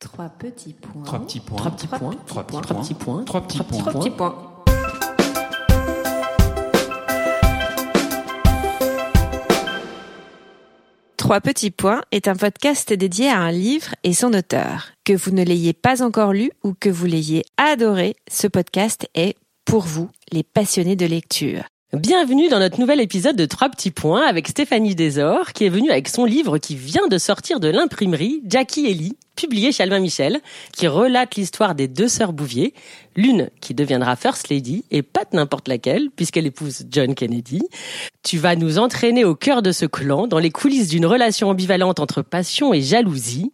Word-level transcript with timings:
Trois 0.00 0.28
petits 0.28 0.74
points. 0.74 1.02
Trois 1.02 1.18
petits 1.18 1.40
points. 1.40 1.56
Trois 1.58 1.72
petits 1.72 1.88
points. 1.88 2.14
Trois 2.24 2.44
petits 2.44 2.62
Trois 2.62 2.82
petits 2.82 2.94
points. 2.94 3.24
Trois 3.24 3.40
petits 3.42 3.58
points. 3.58 3.78
Trois 3.78 3.92
petits 3.92 4.10
points. 4.10 4.54
Trois 11.16 11.40
petits 11.40 11.70
points 11.72 12.02
est 12.12 12.28
un 12.28 12.36
podcast 12.36 12.92
dédié 12.92 13.28
à 13.28 13.40
un 13.40 13.50
livre 13.50 13.96
et 14.04 14.14
son 14.14 14.34
auteur. 14.34 14.92
Que 15.04 15.14
vous 15.14 15.32
ne 15.32 15.42
l'ayez 15.42 15.72
pas 15.72 16.04
encore 16.04 16.32
lu 16.32 16.52
ou 16.62 16.74
que 16.74 16.88
vous 16.88 17.06
l'ayez 17.06 17.44
adoré, 17.56 18.14
ce 18.30 18.46
podcast 18.46 19.08
est 19.14 19.36
pour 19.64 19.82
vous, 19.82 20.10
les 20.30 20.44
passionnés 20.44 20.96
de 20.96 21.06
lecture. 21.06 21.64
Bienvenue 21.94 22.50
dans 22.50 22.58
notre 22.58 22.78
nouvel 22.78 23.00
épisode 23.00 23.34
de 23.34 23.46
Trois 23.46 23.70
petits 23.70 23.90
points 23.90 24.26
avec 24.26 24.46
Stéphanie 24.46 24.94
Desor 24.94 25.54
qui 25.54 25.64
est 25.64 25.70
venue 25.70 25.90
avec 25.90 26.08
son 26.08 26.26
livre 26.26 26.58
qui 26.58 26.76
vient 26.76 27.08
de 27.08 27.16
sortir 27.16 27.60
de 27.60 27.68
l'imprimerie 27.68 28.42
Jackie 28.44 28.84
Ellie, 28.84 29.16
publié 29.36 29.72
chez 29.72 29.84
Albin 29.84 30.00
Michel, 30.00 30.42
qui 30.74 30.86
relate 30.86 31.36
l'histoire 31.36 31.74
des 31.74 31.88
deux 31.88 32.08
sœurs 32.08 32.34
Bouvier, 32.34 32.74
l'une 33.16 33.48
qui 33.62 33.72
deviendra 33.72 34.16
First 34.16 34.50
Lady 34.50 34.84
et 34.90 35.00
pas 35.00 35.22
n'importe 35.32 35.66
laquelle 35.66 36.10
puisqu'elle 36.14 36.44
épouse 36.44 36.84
John 36.90 37.14
Kennedy. 37.14 37.62
Tu 38.22 38.36
vas 38.36 38.54
nous 38.54 38.78
entraîner 38.78 39.24
au 39.24 39.34
cœur 39.34 39.62
de 39.62 39.72
ce 39.72 39.86
clan 39.86 40.26
dans 40.26 40.40
les 40.40 40.50
coulisses 40.50 40.88
d'une 40.88 41.06
relation 41.06 41.48
ambivalente 41.48 42.00
entre 42.00 42.20
passion 42.20 42.74
et 42.74 42.82
jalousie. 42.82 43.50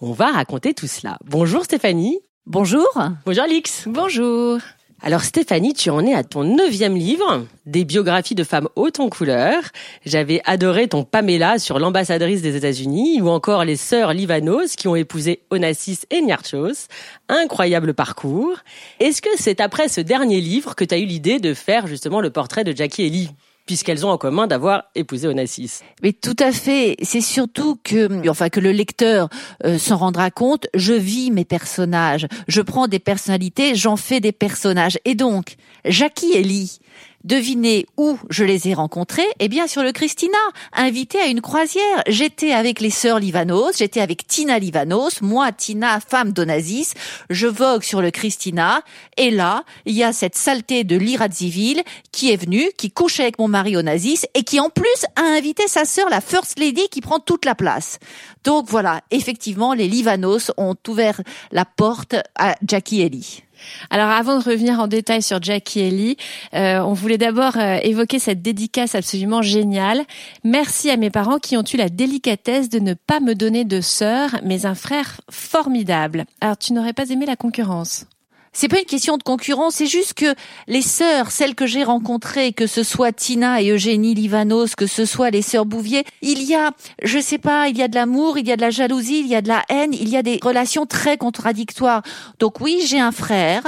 On 0.00 0.12
va 0.12 0.32
raconter 0.32 0.72
tout 0.72 0.86
cela. 0.86 1.18
Bonjour 1.26 1.64
Stéphanie. 1.64 2.18
Bonjour. 2.46 2.88
Bonjour 3.26 3.44
Alix. 3.44 3.84
Bonjour. 3.86 4.58
Alors 5.06 5.20
Stéphanie, 5.20 5.74
tu 5.74 5.90
en 5.90 6.00
es 6.06 6.14
à 6.14 6.24
ton 6.24 6.44
neuvième 6.44 6.96
livre, 6.96 7.44
des 7.66 7.84
biographies 7.84 8.34
de 8.34 8.42
femmes 8.42 8.70
hautes 8.74 9.00
en 9.00 9.10
couleur. 9.10 9.62
J'avais 10.06 10.40
adoré 10.46 10.88
ton 10.88 11.04
Pamela 11.04 11.58
sur 11.58 11.78
l'ambassadrice 11.78 12.40
des 12.40 12.56
États-Unis 12.56 13.20
ou 13.20 13.28
encore 13.28 13.66
les 13.66 13.76
sœurs 13.76 14.14
Livanos 14.14 14.76
qui 14.76 14.88
ont 14.88 14.96
épousé 14.96 15.42
Onassis 15.50 15.98
et 16.10 16.22
Niarchos. 16.22 16.88
Incroyable 17.28 17.92
parcours. 17.92 18.56
Est-ce 18.98 19.20
que 19.20 19.28
c'est 19.36 19.60
après 19.60 19.88
ce 19.88 20.00
dernier 20.00 20.40
livre 20.40 20.74
que 20.74 20.86
tu 20.86 20.94
as 20.94 20.98
eu 20.98 21.04
l'idée 21.04 21.38
de 21.38 21.52
faire 21.52 21.86
justement 21.86 22.22
le 22.22 22.30
portrait 22.30 22.64
de 22.64 22.74
Jackie 22.74 23.02
Ellie 23.02 23.28
puisqu'elles 23.66 24.04
ont 24.04 24.10
en 24.10 24.18
commun 24.18 24.46
d'avoir 24.46 24.84
épousé 24.94 25.28
Onassis. 25.28 25.80
Mais 26.02 26.12
tout 26.12 26.36
à 26.38 26.52
fait. 26.52 26.96
C'est 27.02 27.20
surtout 27.20 27.78
que, 27.82 28.28
enfin, 28.28 28.48
que 28.48 28.60
le 28.60 28.72
lecteur 28.72 29.28
euh, 29.64 29.78
s'en 29.78 29.96
rendra 29.96 30.30
compte. 30.30 30.66
Je 30.74 30.92
vis 30.92 31.30
mes 31.30 31.44
personnages. 31.44 32.26
Je 32.48 32.60
prends 32.60 32.88
des 32.88 32.98
personnalités, 32.98 33.74
j'en 33.74 33.96
fais 33.96 34.20
des 34.20 34.32
personnages. 34.32 34.98
Et 35.04 35.14
donc, 35.14 35.56
Jackie 35.84 36.32
Ellie, 36.34 36.78
Devinez 37.24 37.86
où 37.96 38.18
je 38.28 38.44
les 38.44 38.68
ai 38.68 38.74
rencontrés 38.74 39.26
Eh 39.38 39.48
bien 39.48 39.66
sur 39.66 39.82
le 39.82 39.92
Christina, 39.92 40.36
invité 40.74 41.18
à 41.18 41.26
une 41.26 41.40
croisière. 41.40 42.02
J'étais 42.06 42.52
avec 42.52 42.80
les 42.80 42.90
sœurs 42.90 43.18
Livanos, 43.18 43.78
j'étais 43.78 44.02
avec 44.02 44.26
Tina 44.26 44.58
Livanos, 44.58 45.22
moi 45.22 45.50
Tina, 45.50 46.00
femme 46.00 46.32
d'Onassis. 46.32 46.92
Je 47.30 47.46
vogue 47.46 47.82
sur 47.82 48.02
le 48.02 48.10
Christina 48.10 48.82
et 49.16 49.30
là, 49.30 49.64
il 49.86 49.94
y 49.94 50.04
a 50.04 50.12
cette 50.12 50.36
saleté 50.36 50.84
de 50.84 51.00
Zivil 51.30 51.82
qui 52.12 52.30
est 52.30 52.36
venue, 52.36 52.70
qui 52.76 52.90
couche 52.90 53.20
avec 53.20 53.38
mon 53.38 53.48
mari 53.48 53.74
Onassis 53.78 54.26
et 54.34 54.42
qui 54.42 54.60
en 54.60 54.68
plus 54.68 55.06
a 55.16 55.22
invité 55.22 55.66
sa 55.66 55.86
sœur, 55.86 56.10
la 56.10 56.20
First 56.20 56.58
Lady, 56.58 56.88
qui 56.90 57.00
prend 57.00 57.20
toute 57.20 57.46
la 57.46 57.54
place. 57.54 58.00
Donc 58.44 58.66
voilà, 58.68 59.00
effectivement, 59.10 59.72
les 59.72 59.88
Livanos 59.88 60.52
ont 60.58 60.76
ouvert 60.88 61.22
la 61.52 61.64
porte 61.64 62.16
à 62.36 62.54
Jackie 62.66 63.00
Ellie. 63.00 63.44
Alors 63.90 64.08
avant 64.08 64.38
de 64.38 64.44
revenir 64.44 64.80
en 64.80 64.86
détail 64.86 65.22
sur 65.22 65.42
Jackie 65.42 65.80
Ellie, 65.80 66.16
euh, 66.54 66.80
on 66.80 66.92
voulait 66.92 67.18
d'abord 67.18 67.56
euh, 67.56 67.78
évoquer 67.82 68.18
cette 68.18 68.42
dédicace 68.42 68.94
absolument 68.94 69.42
géniale. 69.42 70.02
Merci 70.42 70.90
à 70.90 70.96
mes 70.96 71.10
parents 71.10 71.38
qui 71.38 71.56
ont 71.56 71.64
eu 71.64 71.76
la 71.76 71.88
délicatesse 71.88 72.68
de 72.68 72.78
ne 72.78 72.94
pas 72.94 73.20
me 73.20 73.34
donner 73.34 73.64
de 73.64 73.80
sœur, 73.80 74.30
mais 74.44 74.66
un 74.66 74.74
frère 74.74 75.20
formidable. 75.30 76.24
Alors 76.40 76.56
tu 76.56 76.72
n'aurais 76.72 76.92
pas 76.92 77.10
aimé 77.10 77.26
la 77.26 77.36
concurrence? 77.36 78.06
C'est 78.54 78.68
pas 78.68 78.78
une 78.78 78.86
question 78.86 79.18
de 79.18 79.22
concurrence, 79.22 79.74
c'est 79.74 79.86
juste 79.86 80.14
que 80.14 80.34
les 80.68 80.80
sœurs, 80.80 81.30
celles 81.30 81.54
que 81.54 81.66
j'ai 81.66 81.84
rencontrées, 81.84 82.52
que 82.52 82.66
ce 82.66 82.82
soit 82.82 83.12
Tina 83.12 83.60
et 83.60 83.70
Eugénie 83.70 84.14
Livanos, 84.14 84.74
que 84.76 84.86
ce 84.86 85.04
soit 85.04 85.30
les 85.30 85.42
sœurs 85.42 85.66
Bouvier, 85.66 86.04
il 86.22 86.42
y 86.42 86.54
a, 86.54 86.70
je 87.02 87.18
sais 87.18 87.38
pas, 87.38 87.68
il 87.68 87.76
y 87.76 87.82
a 87.82 87.88
de 87.88 87.94
l'amour, 87.94 88.38
il 88.38 88.46
y 88.48 88.52
a 88.52 88.56
de 88.56 88.62
la 88.62 88.70
jalousie, 88.70 89.20
il 89.20 89.26
y 89.26 89.34
a 89.34 89.42
de 89.42 89.48
la 89.48 89.64
haine, 89.68 89.92
il 89.92 90.08
y 90.08 90.16
a 90.16 90.22
des 90.22 90.38
relations 90.42 90.86
très 90.86 91.18
contradictoires. 91.18 92.02
Donc 92.38 92.60
oui, 92.60 92.80
j'ai 92.86 93.00
un 93.00 93.12
frère 93.12 93.64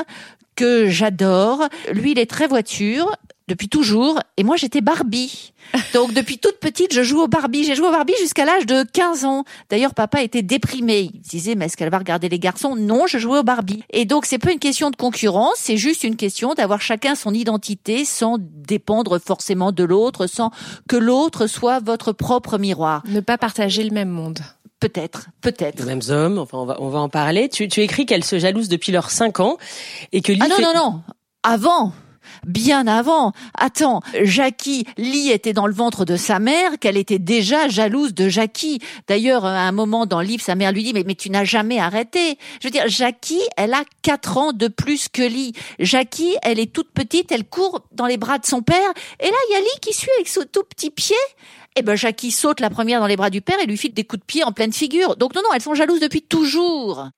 que 0.54 0.88
j'adore. 0.88 1.68
Lui, 1.92 2.12
il 2.12 2.18
est 2.18 2.30
très 2.30 2.46
voiture 2.46 3.10
depuis 3.48 3.68
toujours, 3.68 4.20
et 4.36 4.42
moi 4.42 4.56
j'étais 4.56 4.80
Barbie. 4.80 5.52
Donc 5.94 6.12
depuis 6.12 6.38
toute 6.38 6.58
petite, 6.58 6.92
je 6.92 7.02
joue 7.02 7.20
au 7.20 7.28
Barbie. 7.28 7.64
J'ai 7.64 7.74
joué 7.74 7.88
au 7.88 7.92
Barbie 7.92 8.14
jusqu'à 8.20 8.44
l'âge 8.44 8.66
de 8.66 8.82
15 8.82 9.24
ans. 9.24 9.44
D'ailleurs, 9.70 9.94
papa 9.94 10.22
était 10.22 10.42
déprimé. 10.42 11.10
Il 11.14 11.20
disait, 11.20 11.54
mais 11.54 11.66
est-ce 11.66 11.76
qu'elle 11.76 11.90
va 11.90 11.98
regarder 11.98 12.28
les 12.28 12.38
garçons? 12.38 12.76
Non, 12.76 13.06
je 13.06 13.18
jouais 13.18 13.38
au 13.38 13.42
Barbie. 13.42 13.82
Et 13.90 14.04
donc 14.04 14.26
c'est 14.26 14.38
pas 14.38 14.52
une 14.52 14.58
question 14.58 14.90
de 14.90 14.96
concurrence, 14.96 15.54
c'est 15.56 15.76
juste 15.76 16.04
une 16.04 16.16
question 16.16 16.54
d'avoir 16.54 16.80
chacun 16.80 17.14
son 17.14 17.32
identité 17.34 18.04
sans 18.04 18.38
dépendre 18.40 19.18
forcément 19.20 19.72
de 19.72 19.84
l'autre, 19.84 20.26
sans 20.26 20.50
que 20.88 20.96
l'autre 20.96 21.46
soit 21.46 21.80
votre 21.80 22.12
propre 22.12 22.58
miroir. 22.58 23.02
Ne 23.08 23.20
pas 23.20 23.38
partager 23.38 23.84
le 23.84 23.90
même 23.90 24.10
monde. 24.10 24.40
Peut-être, 24.80 25.28
peut-être. 25.40 25.80
Les 25.80 25.86
mêmes 25.86 26.02
hommes, 26.10 26.38
enfin 26.38 26.58
on 26.58 26.66
va, 26.66 26.76
on 26.80 26.88
va 26.90 26.98
en 26.98 27.08
parler. 27.08 27.48
Tu, 27.48 27.66
tu 27.68 27.80
écris 27.80 28.04
qu'elle 28.04 28.24
se 28.24 28.38
jalouse 28.38 28.68
depuis 28.68 28.92
leurs 28.92 29.10
5 29.10 29.40
ans 29.40 29.56
et 30.12 30.20
que 30.20 30.32
Ah 30.38 30.48
non, 30.48 30.60
non, 30.60 30.74
non 30.74 31.00
Avant 31.42 31.92
bien 32.46 32.86
avant. 32.86 33.32
Attends, 33.54 34.00
Jackie, 34.22 34.86
Lee 34.96 35.30
était 35.30 35.52
dans 35.52 35.66
le 35.66 35.74
ventre 35.74 36.04
de 36.04 36.16
sa 36.16 36.38
mère, 36.38 36.78
qu'elle 36.78 36.96
était 36.96 37.18
déjà 37.18 37.68
jalouse 37.68 38.14
de 38.14 38.28
Jackie. 38.28 38.80
D'ailleurs, 39.08 39.44
à 39.44 39.62
un 39.62 39.72
moment 39.72 40.06
dans 40.06 40.20
le 40.20 40.26
livre, 40.26 40.42
sa 40.42 40.54
mère 40.54 40.72
lui 40.72 40.84
dit, 40.84 40.92
mais, 40.92 41.04
mais 41.06 41.14
tu 41.14 41.30
n'as 41.30 41.44
jamais 41.44 41.78
arrêté. 41.78 42.38
Je 42.60 42.68
veux 42.68 42.72
dire, 42.72 42.88
Jackie, 42.88 43.42
elle 43.56 43.74
a 43.74 43.84
quatre 44.02 44.36
ans 44.36 44.52
de 44.52 44.68
plus 44.68 45.08
que 45.08 45.22
Lee. 45.22 45.52
Jackie, 45.78 46.36
elle 46.42 46.58
est 46.58 46.72
toute 46.72 46.92
petite, 46.92 47.32
elle 47.32 47.44
court 47.44 47.80
dans 47.92 48.06
les 48.06 48.16
bras 48.16 48.38
de 48.38 48.46
son 48.46 48.62
père. 48.62 48.92
Et 49.20 49.26
là, 49.26 49.36
il 49.48 49.52
y 49.52 49.56
a 49.56 49.60
Lee 49.60 49.80
qui 49.80 49.92
suit 49.92 50.10
avec 50.16 50.28
son 50.28 50.42
tout 50.50 50.64
petit 50.64 50.90
pied. 50.90 51.16
Et 51.76 51.80
eh 51.80 51.82
ben 51.82 51.94
Jackie 51.94 52.30
saute 52.30 52.60
la 52.60 52.70
première 52.70 53.00
dans 53.00 53.06
les 53.06 53.16
bras 53.16 53.28
du 53.28 53.42
père 53.42 53.58
et 53.62 53.66
lui 53.66 53.76
file 53.76 53.92
des 53.92 54.04
coups 54.04 54.20
de 54.20 54.24
pied 54.24 54.42
en 54.42 54.52
pleine 54.52 54.72
figure. 54.72 55.16
Donc 55.16 55.34
non, 55.34 55.42
non, 55.42 55.50
elles 55.54 55.60
sont 55.60 55.74
jalouses 55.74 56.00
depuis 56.00 56.22
toujours. 56.22 57.10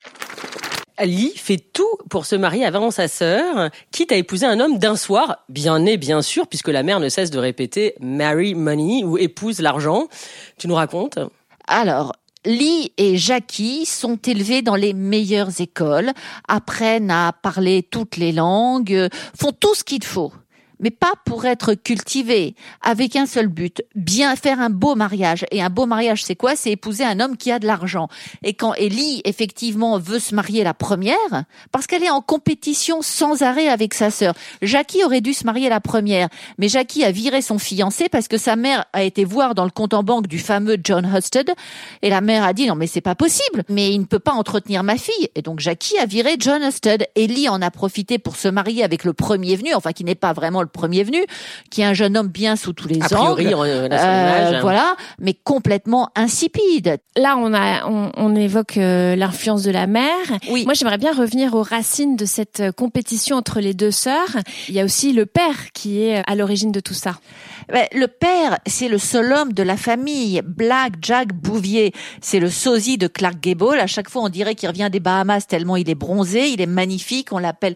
Ali 0.98 1.32
fait 1.36 1.58
tout 1.72 1.88
pour 2.10 2.26
se 2.26 2.34
marier 2.34 2.64
avant 2.64 2.90
sa 2.90 3.06
sœur, 3.06 3.70
quitte 3.92 4.12
à 4.12 4.16
épouser 4.16 4.46
un 4.46 4.58
homme 4.58 4.78
d'un 4.78 4.96
soir, 4.96 5.44
bien 5.48 5.78
né 5.78 5.96
bien 5.96 6.22
sûr, 6.22 6.48
puisque 6.48 6.68
la 6.68 6.82
mère 6.82 6.98
ne 6.98 7.08
cesse 7.08 7.30
de 7.30 7.38
répéter 7.38 7.94
marry 8.00 8.54
money 8.54 9.04
ou 9.04 9.16
épouse 9.16 9.60
l'argent. 9.60 10.08
Tu 10.58 10.66
nous 10.66 10.74
racontes? 10.74 11.18
Alors, 11.68 12.12
Lee 12.44 12.92
et 12.98 13.16
Jackie 13.16 13.86
sont 13.86 14.16
élevés 14.16 14.62
dans 14.62 14.74
les 14.74 14.92
meilleures 14.92 15.60
écoles, 15.60 16.12
apprennent 16.48 17.10
à 17.10 17.32
parler 17.32 17.82
toutes 17.82 18.16
les 18.16 18.32
langues, 18.32 19.08
font 19.38 19.52
tout 19.52 19.74
ce 19.74 19.84
qu'il 19.84 20.04
faut 20.04 20.32
mais 20.80 20.90
pas 20.90 21.12
pour 21.24 21.44
être 21.44 21.74
cultivé, 21.74 22.54
avec 22.82 23.16
un 23.16 23.26
seul 23.26 23.48
but, 23.48 23.82
bien 23.94 24.36
faire 24.36 24.60
un 24.60 24.70
beau 24.70 24.94
mariage. 24.94 25.44
Et 25.50 25.62
un 25.62 25.70
beau 25.70 25.86
mariage, 25.86 26.24
c'est 26.24 26.36
quoi? 26.36 26.56
C'est 26.56 26.70
épouser 26.70 27.04
un 27.04 27.20
homme 27.20 27.36
qui 27.36 27.50
a 27.50 27.58
de 27.58 27.66
l'argent. 27.66 28.08
Et 28.42 28.54
quand 28.54 28.74
Ellie, 28.74 29.20
effectivement, 29.24 29.98
veut 29.98 30.18
se 30.18 30.34
marier 30.34 30.64
la 30.64 30.74
première, 30.74 31.16
parce 31.72 31.86
qu'elle 31.86 32.04
est 32.04 32.10
en 32.10 32.20
compétition 32.20 33.02
sans 33.02 33.42
arrêt 33.42 33.68
avec 33.68 33.94
sa 33.94 34.10
sœur. 34.10 34.34
Jackie 34.62 35.04
aurait 35.04 35.20
dû 35.20 35.34
se 35.34 35.44
marier 35.44 35.68
la 35.68 35.80
première, 35.80 36.28
mais 36.58 36.68
Jackie 36.68 37.04
a 37.04 37.10
viré 37.10 37.42
son 37.42 37.58
fiancé 37.58 38.08
parce 38.08 38.28
que 38.28 38.38
sa 38.38 38.56
mère 38.56 38.84
a 38.92 39.02
été 39.02 39.24
voir 39.24 39.54
dans 39.54 39.64
le 39.64 39.70
compte 39.70 39.94
en 39.94 40.02
banque 40.02 40.26
du 40.26 40.38
fameux 40.38 40.76
John 40.82 41.10
Husted, 41.12 41.50
et 42.02 42.10
la 42.10 42.20
mère 42.20 42.44
a 42.44 42.52
dit 42.52 42.66
non 42.66 42.74
mais 42.74 42.86
c'est 42.86 43.00
pas 43.00 43.14
possible, 43.14 43.64
mais 43.68 43.92
il 43.92 44.00
ne 44.00 44.04
peut 44.04 44.18
pas 44.18 44.32
entretenir 44.32 44.82
ma 44.82 44.96
fille. 44.96 45.28
Et 45.34 45.42
donc 45.42 45.60
Jackie 45.60 45.98
a 45.98 46.06
viré 46.06 46.36
John 46.38 46.62
Husted. 46.62 47.06
Ellie 47.14 47.48
en 47.48 47.60
a 47.62 47.70
profité 47.70 48.18
pour 48.18 48.36
se 48.36 48.48
marier 48.48 48.84
avec 48.84 49.04
le 49.04 49.12
premier 49.12 49.56
venu, 49.56 49.74
enfin 49.74 49.92
qui 49.92 50.04
n'est 50.04 50.14
pas 50.14 50.32
vraiment 50.32 50.62
le 50.62 50.67
premier 50.68 51.04
venu, 51.04 51.24
qui 51.70 51.82
est 51.82 51.84
un 51.84 51.94
jeune 51.94 52.16
homme 52.16 52.28
bien 52.28 52.56
sous 52.56 52.72
tous 52.72 52.88
les 52.88 53.02
a 53.02 53.08
priori, 53.08 53.54
angles, 53.54 53.88
euh, 53.92 54.58
voilà, 54.60 54.96
mais 55.18 55.34
complètement 55.34 56.10
insipide. 56.14 56.98
Là, 57.16 57.36
on 57.36 57.52
a, 57.54 57.86
on, 57.86 58.34
évoque 58.36 58.76
euh, 58.76 59.16
l'influence 59.16 59.62
de 59.62 59.70
la 59.70 59.86
mère. 59.86 60.26
Oui. 60.50 60.64
Moi, 60.64 60.74
j'aimerais 60.74 60.98
bien 60.98 61.12
revenir 61.12 61.54
aux 61.54 61.62
racines 61.62 62.16
de 62.16 62.24
cette 62.24 62.60
euh, 62.60 62.72
compétition 62.72 63.36
entre 63.36 63.60
les 63.60 63.74
deux 63.74 63.90
sœurs. 63.90 64.36
Il 64.68 64.74
y 64.74 64.80
a 64.80 64.84
aussi 64.84 65.12
le 65.12 65.26
père 65.26 65.72
qui 65.72 66.02
est 66.02 66.22
à 66.26 66.34
l'origine 66.36 66.72
de 66.72 66.80
tout 66.80 66.94
ça. 66.94 67.18
Le 67.70 68.06
père, 68.06 68.58
c'est 68.66 68.88
le 68.88 68.96
seul 68.98 69.32
homme 69.32 69.52
de 69.52 69.62
la 69.62 69.76
famille. 69.76 70.40
Black 70.42 70.94
Jack 71.02 71.34
Bouvier, 71.34 71.92
c'est 72.22 72.40
le 72.40 72.48
sosie 72.48 72.96
de 72.96 73.08
Clark 73.08 73.40
Gable. 73.40 73.78
À 73.78 73.86
chaque 73.86 74.08
fois, 74.08 74.22
on 74.22 74.30
dirait 74.30 74.54
qu'il 74.54 74.68
revient 74.68 74.88
des 74.90 75.00
Bahamas 75.00 75.46
tellement 75.46 75.76
il 75.76 75.90
est 75.90 75.94
bronzé, 75.94 76.48
il 76.48 76.60
est 76.60 76.66
magnifique. 76.66 77.32
On 77.32 77.38
l'appelle 77.38 77.74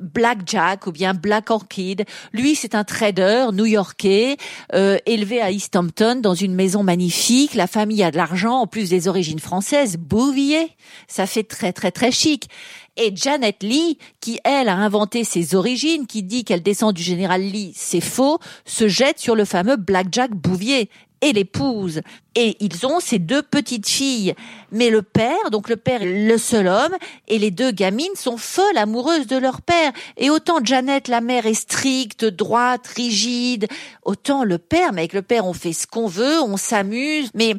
Black 0.00 0.38
Jack 0.46 0.86
ou 0.86 0.92
bien 0.92 1.12
Black 1.14 1.50
Orchid. 1.50 2.04
Lui, 2.34 2.56
c'est 2.56 2.74
un 2.74 2.82
trader 2.82 3.46
new-yorkais, 3.52 4.38
euh, 4.74 4.98
élevé 5.06 5.40
à 5.40 5.52
East 5.52 5.76
Hampton 5.76 6.16
dans 6.20 6.34
une 6.34 6.52
maison 6.52 6.82
magnifique. 6.82 7.54
La 7.54 7.68
famille 7.68 8.02
a 8.02 8.10
de 8.10 8.16
l'argent, 8.16 8.56
en 8.56 8.66
plus 8.66 8.90
des 8.90 9.06
origines 9.06 9.38
françaises. 9.38 9.96
Bouvier, 9.96 10.68
ça 11.06 11.26
fait 11.26 11.44
très 11.44 11.72
très 11.72 11.92
très 11.92 12.10
chic. 12.10 12.48
Et 12.96 13.14
Janet 13.14 13.62
Lee, 13.62 13.98
qui 14.20 14.40
elle 14.42 14.68
a 14.68 14.74
inventé 14.74 15.22
ses 15.22 15.54
origines, 15.54 16.08
qui 16.08 16.24
dit 16.24 16.42
qu'elle 16.42 16.62
descend 16.62 16.92
du 16.92 17.04
général 17.04 17.40
Lee, 17.40 17.72
c'est 17.76 18.00
faux, 18.00 18.40
se 18.64 18.88
jette 18.88 19.20
sur 19.20 19.36
le 19.36 19.44
fameux 19.44 19.76
Black 19.76 20.08
Jack 20.10 20.32
Bouvier 20.32 20.90
et 21.20 21.32
l'épouse. 21.32 22.00
Et 22.34 22.56
ils 22.60 22.86
ont 22.86 23.00
ces 23.00 23.18
deux 23.18 23.42
petites 23.42 23.88
filles. 23.88 24.34
Mais 24.72 24.90
le 24.90 25.02
père, 25.02 25.50
donc 25.52 25.68
le 25.68 25.76
père 25.76 26.02
est 26.02 26.26
le 26.26 26.36
seul 26.36 26.66
homme, 26.66 26.94
et 27.28 27.38
les 27.38 27.52
deux 27.52 27.70
gamines 27.70 28.16
sont 28.16 28.36
folles 28.36 28.76
amoureuses 28.76 29.28
de 29.28 29.36
leur 29.36 29.62
père. 29.62 29.92
Et 30.16 30.30
autant 30.30 30.58
Janet, 30.62 31.06
la 31.06 31.20
mère, 31.20 31.46
est 31.46 31.54
stricte, 31.54 32.24
droite, 32.24 32.88
rigide, 32.96 33.68
autant 34.02 34.42
le 34.42 34.58
père, 34.58 34.92
mais 34.92 35.02
avec 35.02 35.12
le 35.12 35.22
père, 35.22 35.46
on 35.46 35.52
fait 35.52 35.72
ce 35.72 35.86
qu'on 35.86 36.08
veut, 36.08 36.40
on 36.42 36.56
s'amuse, 36.56 37.30
mais 37.34 37.54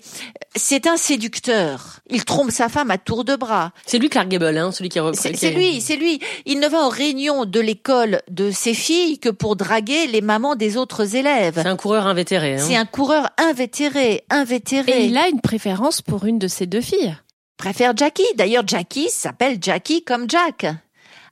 c'est 0.55 0.87
un 0.87 0.97
séducteur. 0.97 1.99
Il 2.09 2.25
trompe 2.25 2.51
sa 2.51 2.67
femme 2.67 2.91
à 2.91 2.97
tour 2.97 3.23
de 3.23 3.35
bras. 3.35 3.71
C'est 3.85 3.97
lui 3.97 4.09
Clark 4.09 4.27
Gable, 4.27 4.57
hein, 4.57 4.71
celui 4.73 4.89
qui 4.89 4.99
est 4.99 5.13
C'est 5.15 5.51
lui, 5.51 5.79
c'est 5.79 5.95
lui. 5.95 6.19
Il 6.45 6.59
ne 6.59 6.67
va 6.67 6.85
aux 6.85 6.89
réunions 6.89 7.45
de 7.45 7.59
l'école 7.61 8.21
de 8.29 8.51
ses 8.51 8.73
filles 8.73 9.19
que 9.19 9.29
pour 9.29 9.55
draguer 9.55 10.07
les 10.07 10.21
mamans 10.21 10.55
des 10.55 10.75
autres 10.75 11.15
élèves. 11.15 11.55
C'est 11.55 11.67
un 11.67 11.77
coureur 11.77 12.07
invétéré. 12.07 12.55
Hein. 12.55 12.65
C'est 12.65 12.75
un 12.75 12.85
coureur 12.85 13.29
invétéré, 13.37 14.25
invétéré. 14.29 14.64
Et 14.71 15.05
il 15.05 15.17
a 15.17 15.27
une 15.27 15.41
préférence 15.41 16.01
pour 16.01 16.25
une 16.25 16.39
de 16.39 16.47
ses 16.47 16.65
deux 16.65 16.81
filles. 16.81 17.15
Préfère 17.57 17.95
Jackie. 17.95 18.25
D'ailleurs, 18.35 18.67
Jackie 18.67 19.09
s'appelle 19.09 19.57
Jackie 19.61 20.03
comme 20.03 20.29
Jack. 20.29 20.65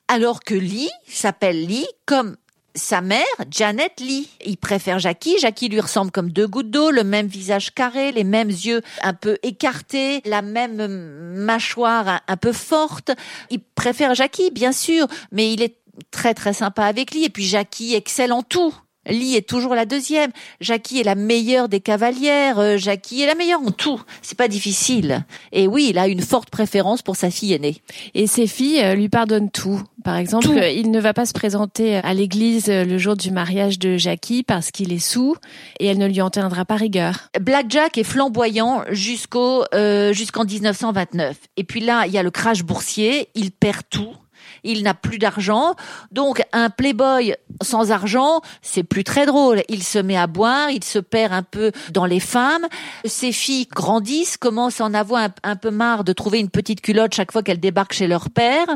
Alors 0.07 0.41
que 0.41 0.55
Lee 0.55 0.89
s'appelle 1.07 1.65
Lee 1.65 1.87
comme 2.05 2.37
sa 2.75 3.01
mère, 3.01 3.23
Janet 3.49 3.99
Lee. 3.99 4.29
Il 4.45 4.57
préfère 4.57 4.99
Jackie. 4.99 5.37
Jackie 5.39 5.69
lui 5.69 5.79
ressemble 5.79 6.11
comme 6.11 6.31
deux 6.31 6.47
gouttes 6.47 6.71
d'eau, 6.71 6.91
le 6.91 7.03
même 7.03 7.27
visage 7.27 7.73
carré, 7.73 8.11
les 8.11 8.23
mêmes 8.23 8.49
yeux 8.49 8.81
un 9.01 9.13
peu 9.13 9.37
écartés, 9.43 10.21
la 10.25 10.41
même 10.41 10.87
mâchoire 11.35 12.21
un, 12.27 12.37
peu 12.37 12.51
forte. 12.51 13.11
Il 13.49 13.59
préfère 13.59 14.15
Jackie, 14.15 14.51
bien 14.51 14.71
sûr, 14.71 15.07
mais 15.31 15.53
il 15.53 15.61
est 15.61 15.77
très 16.11 16.33
très 16.33 16.53
sympa 16.53 16.85
avec 16.85 17.11
Lee. 17.11 17.25
Et 17.25 17.29
puis 17.29 17.45
Jackie 17.45 17.93
excelle 17.93 18.33
en 18.33 18.43
tout. 18.43 18.73
Lee 19.07 19.35
est 19.35 19.47
toujours 19.47 19.75
la 19.75 19.85
deuxième. 19.85 20.31
Jackie 20.61 20.99
est 20.99 21.03
la 21.03 21.15
meilleure 21.15 21.69
des 21.69 21.79
cavalières. 21.79 22.59
Euh, 22.59 22.77
Jackie 22.77 23.21
est 23.21 23.27
la 23.27 23.35
meilleure 23.35 23.61
en 23.61 23.71
tout. 23.71 24.01
C'est 24.21 24.37
pas 24.37 24.47
difficile. 24.47 25.25
Et 25.51 25.67
oui, 25.67 25.87
il 25.89 25.97
a 25.97 26.07
une 26.07 26.21
forte 26.21 26.49
préférence 26.49 27.01
pour 27.01 27.15
sa 27.15 27.29
fille 27.29 27.53
aînée. 27.53 27.81
Et 28.13 28.27
ses 28.27 28.47
filles 28.47 28.81
euh, 28.81 28.95
lui 28.95 29.09
pardonnent 29.09 29.51
tout. 29.51 29.81
Par 30.03 30.17
exemple, 30.17 30.49
il 30.73 30.91
ne 30.91 30.99
va 30.99 31.13
pas 31.13 31.25
se 31.25 31.33
présenter 31.33 31.95
à 31.95 32.13
l'église 32.13 32.69
euh, 32.69 32.83
le 32.83 32.97
jour 32.97 33.15
du 33.15 33.31
mariage 33.31 33.79
de 33.79 33.97
Jackie 33.97 34.43
parce 34.43 34.71
qu'il 34.71 34.91
est 34.91 34.99
sous 34.99 35.35
et 35.79 35.87
elle 35.87 35.97
ne 35.97 36.07
lui 36.07 36.21
en 36.21 36.29
tiendra 36.29 36.65
pas 36.65 36.75
rigueur. 36.75 37.29
Black 37.39 37.67
Jack 37.69 37.97
est 37.97 38.03
flamboyant 38.03 38.83
jusqu'au 38.89 39.63
jusqu'en 40.11 40.45
1929. 40.45 41.37
Et 41.57 41.63
puis 41.63 41.79
là, 41.79 42.05
il 42.07 42.13
y 42.13 42.17
a 42.17 42.23
le 42.23 42.31
crash 42.31 42.63
boursier. 42.63 43.29
Il 43.35 43.51
perd 43.51 43.81
tout 43.89 44.15
il 44.63 44.83
n'a 44.83 44.93
plus 44.93 45.17
d'argent. 45.17 45.75
Donc 46.11 46.43
un 46.51 46.69
playboy 46.69 47.35
sans 47.61 47.91
argent, 47.91 48.41
c'est 48.61 48.83
plus 48.83 49.03
très 49.03 49.25
drôle. 49.25 49.63
Il 49.69 49.83
se 49.83 49.99
met 49.99 50.17
à 50.17 50.27
boire, 50.27 50.69
il 50.69 50.83
se 50.83 50.99
perd 50.99 51.33
un 51.33 51.43
peu 51.43 51.71
dans 51.91 52.05
les 52.05 52.19
femmes. 52.19 52.65
Ses 53.05 53.31
filles 53.31 53.67
grandissent, 53.67 54.37
commencent 54.37 54.81
à 54.81 54.85
en 54.85 54.93
avoir 54.93 55.29
un, 55.43 55.55
peu 55.55 55.71
marre 55.71 56.03
de 56.03 56.13
trouver 56.13 56.39
une 56.39 56.49
petite 56.49 56.81
culotte 56.81 57.13
chaque 57.13 57.31
fois 57.31 57.43
qu'elles 57.43 57.59
débarquent 57.59 57.93
chez 57.93 58.07
leur 58.07 58.29
père. 58.29 58.67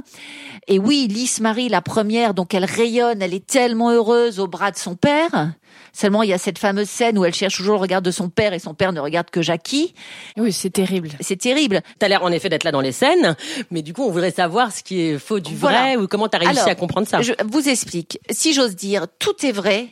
Et 0.68 0.80
oui, 0.80 1.08
Lys 1.10 1.40
Marie, 1.40 1.70
la 1.70 1.82
première, 1.82 2.34
donc 2.34 2.54
elle 2.54 2.66
rayonne, 2.66 3.22
elle 3.22 3.34
est 3.34 3.46
tellement 3.46 3.92
heureuse 3.92 4.40
au 4.40 4.48
bras 4.48 4.72
de 4.72 4.78
son 4.78 4.96
père. 4.96 5.54
Seulement, 5.94 6.24
il 6.24 6.30
y 6.30 6.34
a 6.34 6.38
cette 6.38 6.60
fameuse 6.60 6.90
scène 6.90 7.18
où 7.18 7.26
elle 7.26 7.34
cherche 7.34 7.58
toujours 7.58 7.76
le 7.76 7.82
regard 7.82 8.02
de 8.02 8.12
son 8.12 8.30
père 8.30 8.54
et 8.54 8.60
son 8.60 8.74
père 8.74 8.94
ne 8.94 9.00
regarde 9.00 9.30
que 9.30 9.42
Jackie. 9.42 9.94
Oui, 10.38 10.52
c'est 10.52 10.70
terrible. 10.70 11.10
C'est 11.20 11.40
terrible. 11.40 11.82
T'as 12.00 12.08
l'air 12.08 12.24
en 12.24 12.32
effet 12.32 12.50
d'être 12.50 12.64
là 12.64 12.72
dans 12.72 12.82
les 12.82 12.92
scènes, 12.92 13.36
mais 13.72 13.82
du 13.82 13.94
coup, 13.94 14.04
on 14.04 14.12
voudrait 14.12 14.32
savoir 14.32 14.72
ce 14.72 14.84
qui 14.84 15.02
est 15.02 15.20
faux 15.20 15.40
du 15.40 15.56
vrai 15.56 15.96
ou 15.96 16.08
comment 16.08 16.28
t'as 16.28 16.40
réussi 16.40 16.70
à 16.70 16.76
comprendre 16.76 17.08
ça. 17.08 17.22
Je 17.22 17.34
vous 17.46 17.70
explique. 17.70 18.20
Si 18.30 18.54
j'ose 18.54 18.76
dire, 18.76 19.08
tout 19.20 19.46
est 19.46 19.52
vrai 19.52 19.90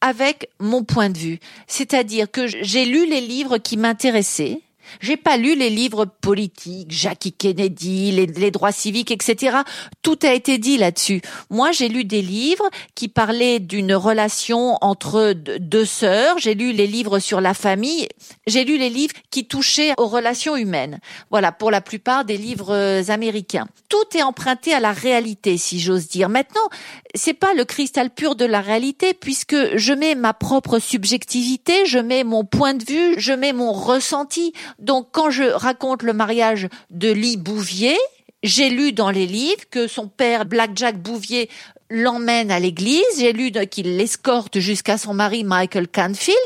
avec 0.00 0.48
mon 0.60 0.84
point 0.84 1.10
de 1.10 1.18
vue. 1.18 1.38
C'est-à-dire 1.66 2.30
que 2.30 2.46
j'ai 2.46 2.84
lu 2.84 3.06
les 3.06 3.20
livres 3.20 3.58
qui 3.58 3.76
m'intéressaient 3.76 4.60
j'ai 5.00 5.16
pas 5.16 5.36
lu 5.36 5.54
les 5.54 5.70
livres 5.70 6.06
politiques, 6.06 6.90
Jackie 6.90 7.32
Kennedy, 7.32 8.12
les, 8.12 8.50
droits 8.50 8.72
civiques, 8.72 9.10
etc. 9.10 9.58
Tout 10.02 10.18
a 10.22 10.32
été 10.32 10.58
dit 10.58 10.78
là-dessus. 10.78 11.20
Moi, 11.50 11.72
j'ai 11.72 11.88
lu 11.88 12.04
des 12.04 12.22
livres 12.22 12.68
qui 12.94 13.08
parlaient 13.08 13.60
d'une 13.60 13.94
relation 13.94 14.76
entre 14.80 15.32
deux 15.32 15.84
sœurs. 15.84 16.38
J'ai 16.38 16.54
lu 16.54 16.72
les 16.72 16.86
livres 16.86 17.18
sur 17.18 17.40
la 17.40 17.54
famille. 17.54 18.08
J'ai 18.46 18.64
lu 18.64 18.78
les 18.78 18.90
livres 18.90 19.14
qui 19.30 19.46
touchaient 19.46 19.94
aux 19.98 20.06
relations 20.08 20.56
humaines. 20.56 20.98
Voilà, 21.30 21.52
pour 21.52 21.70
la 21.70 21.80
plupart 21.80 22.24
des 22.24 22.36
livres 22.36 22.74
euh, 22.74 23.02
américains. 23.08 23.66
Tout 23.88 24.16
est 24.16 24.22
emprunté 24.22 24.72
à 24.72 24.80
la 24.80 24.92
réalité, 24.92 25.56
si 25.56 25.80
j'ose 25.80 26.08
dire. 26.08 26.28
Maintenant, 26.28 26.68
c'est 27.14 27.34
pas 27.34 27.54
le 27.54 27.64
cristal 27.64 28.10
pur 28.10 28.36
de 28.36 28.44
la 28.44 28.60
réalité 28.60 29.14
puisque 29.14 29.76
je 29.76 29.92
mets 29.92 30.14
ma 30.14 30.34
propre 30.34 30.78
subjectivité, 30.78 31.86
je 31.86 31.98
mets 31.98 32.24
mon 32.24 32.44
point 32.44 32.74
de 32.74 32.84
vue, 32.84 33.14
je 33.18 33.32
mets 33.32 33.52
mon 33.52 33.72
ressenti. 33.72 34.52
Donc 34.78 35.08
quand 35.12 35.30
je 35.30 35.44
raconte 35.44 36.02
le 36.02 36.12
mariage 36.12 36.68
de 36.90 37.10
Lee 37.10 37.36
Bouvier, 37.36 37.96
j'ai 38.42 38.70
lu 38.70 38.92
dans 38.92 39.10
les 39.10 39.26
livres 39.26 39.64
que 39.70 39.86
son 39.86 40.08
père, 40.08 40.46
Black 40.46 40.70
Jack 40.76 40.98
Bouvier, 40.98 41.50
l'emmène 41.90 42.50
à 42.50 42.60
l'église. 42.60 43.02
J'ai 43.18 43.32
lu 43.32 43.50
qu'il 43.70 43.96
l'escorte 43.96 44.60
jusqu'à 44.60 44.98
son 44.98 45.14
mari 45.14 45.44
Michael 45.44 45.88
Canfield. 45.88 46.36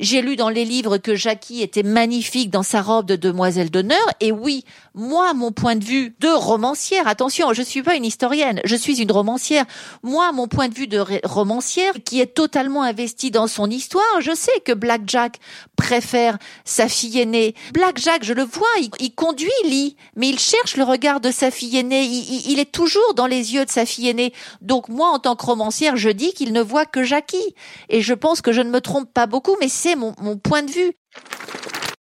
J'ai 0.00 0.22
lu 0.22 0.34
dans 0.34 0.48
les 0.48 0.64
livres 0.64 0.96
que 0.96 1.14
Jackie 1.14 1.60
était 1.60 1.82
magnifique 1.82 2.48
dans 2.48 2.62
sa 2.62 2.80
robe 2.80 3.04
de 3.04 3.16
demoiselle 3.16 3.70
d'honneur. 3.70 3.98
Et 4.20 4.32
oui, 4.32 4.64
moi, 4.94 5.34
mon 5.34 5.52
point 5.52 5.76
de 5.76 5.84
vue 5.84 6.14
de 6.20 6.28
romancière, 6.28 7.06
attention, 7.06 7.52
je 7.52 7.60
suis 7.60 7.82
pas 7.82 7.96
une 7.96 8.06
historienne, 8.06 8.62
je 8.64 8.76
suis 8.76 9.02
une 9.02 9.12
romancière. 9.12 9.66
Moi, 10.02 10.32
mon 10.32 10.48
point 10.48 10.68
de 10.68 10.74
vue 10.74 10.86
de 10.86 11.04
romancière, 11.22 11.92
qui 12.02 12.18
est 12.18 12.34
totalement 12.34 12.82
investie 12.82 13.30
dans 13.30 13.46
son 13.46 13.68
histoire, 13.68 14.20
je 14.20 14.34
sais 14.34 14.58
que 14.64 14.72
Black 14.72 15.02
Jack 15.06 15.36
préfère 15.76 16.38
sa 16.64 16.88
fille 16.88 17.20
aînée. 17.20 17.54
Black 17.74 17.98
Jack, 17.98 18.24
je 18.24 18.32
le 18.32 18.44
vois, 18.44 18.68
il, 19.00 19.14
conduit 19.14 19.50
Lee, 19.64 19.96
mais 20.16 20.30
il 20.30 20.38
cherche 20.38 20.78
le 20.78 20.84
regard 20.84 21.20
de 21.20 21.30
sa 21.30 21.50
fille 21.50 21.76
aînée. 21.76 22.04
Il, 22.04 22.52
il 22.52 22.58
est 22.58 22.72
toujours 22.72 23.12
dans 23.14 23.26
les 23.26 23.52
yeux 23.52 23.66
de 23.66 23.70
sa 23.70 23.84
fille 23.84 24.08
aînée. 24.08 24.32
Donc 24.62 24.88
moi, 24.88 25.10
en 25.10 25.18
tant 25.18 25.36
que 25.36 25.44
romancière, 25.44 25.98
je 25.98 26.08
dis 26.08 26.32
qu'il 26.32 26.54
ne 26.54 26.62
voit 26.62 26.86
que 26.86 27.04
Jackie. 27.04 27.54
Et 27.90 28.00
je 28.00 28.14
pense 28.14 28.40
que 28.40 28.52
je 28.52 28.62
ne 28.62 28.70
me 28.70 28.80
trompe 28.80 29.12
pas 29.12 29.26
beaucoup, 29.26 29.56
mais 29.60 29.68
c'est 29.68 29.89
mon, 29.96 30.14
point 30.36 30.62
de 30.62 30.70
vue. 30.70 30.92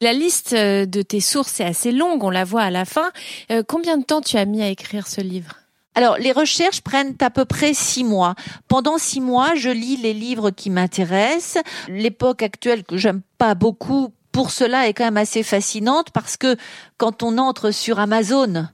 La 0.01 0.13
liste 0.13 0.53
euh, 0.53 0.87
de 0.87 1.03
tes 1.03 1.21
sources 1.21 1.61
est 1.61 1.65
assez 1.65 1.91
longue, 1.91 2.23
on 2.23 2.31
la 2.31 2.45
voit 2.45 2.63
à 2.63 2.71
la 2.71 2.85
fin. 2.85 3.11
Euh, 3.51 3.63
combien 3.67 3.99
de 3.99 4.05
temps 4.05 4.21
tu 4.21 4.37
as 4.37 4.45
mis 4.45 4.63
à 4.63 4.69
écrire 4.69 5.09
ce 5.09 5.21
livre? 5.21 5.57
Alors, 5.95 6.17
les 6.19 6.31
recherches 6.31 6.81
prennent 6.81 7.17
à 7.21 7.31
peu 7.31 7.45
près 7.45 7.75
six 7.75 8.05
mois. 8.05 8.37
Pendant 8.69 8.99
six 8.99 9.21
mois, 9.21 9.57
je 9.57 9.71
lis 9.71 9.97
les 9.97 10.15
livres 10.15 10.51
qui 10.51 10.71
m'intéressent. 10.71 11.61
L'époque 11.89 12.43
actuelle 12.43 12.85
que 12.85 12.97
j'aime 12.97 13.23
pas 13.37 13.57
beaucoup, 13.57 14.13
pour 14.31 14.53
cela, 14.53 14.87
est 14.87 14.95
quand 14.95 15.05
même 15.05 15.17
assez 15.17 15.43
fascinante 15.43 16.11
parce 16.13 16.37
que 16.37 16.57
quand 16.99 17.25
on 17.25 17.37
entre 17.39 17.73
sur 17.73 17.99
Amazon, 17.99 18.69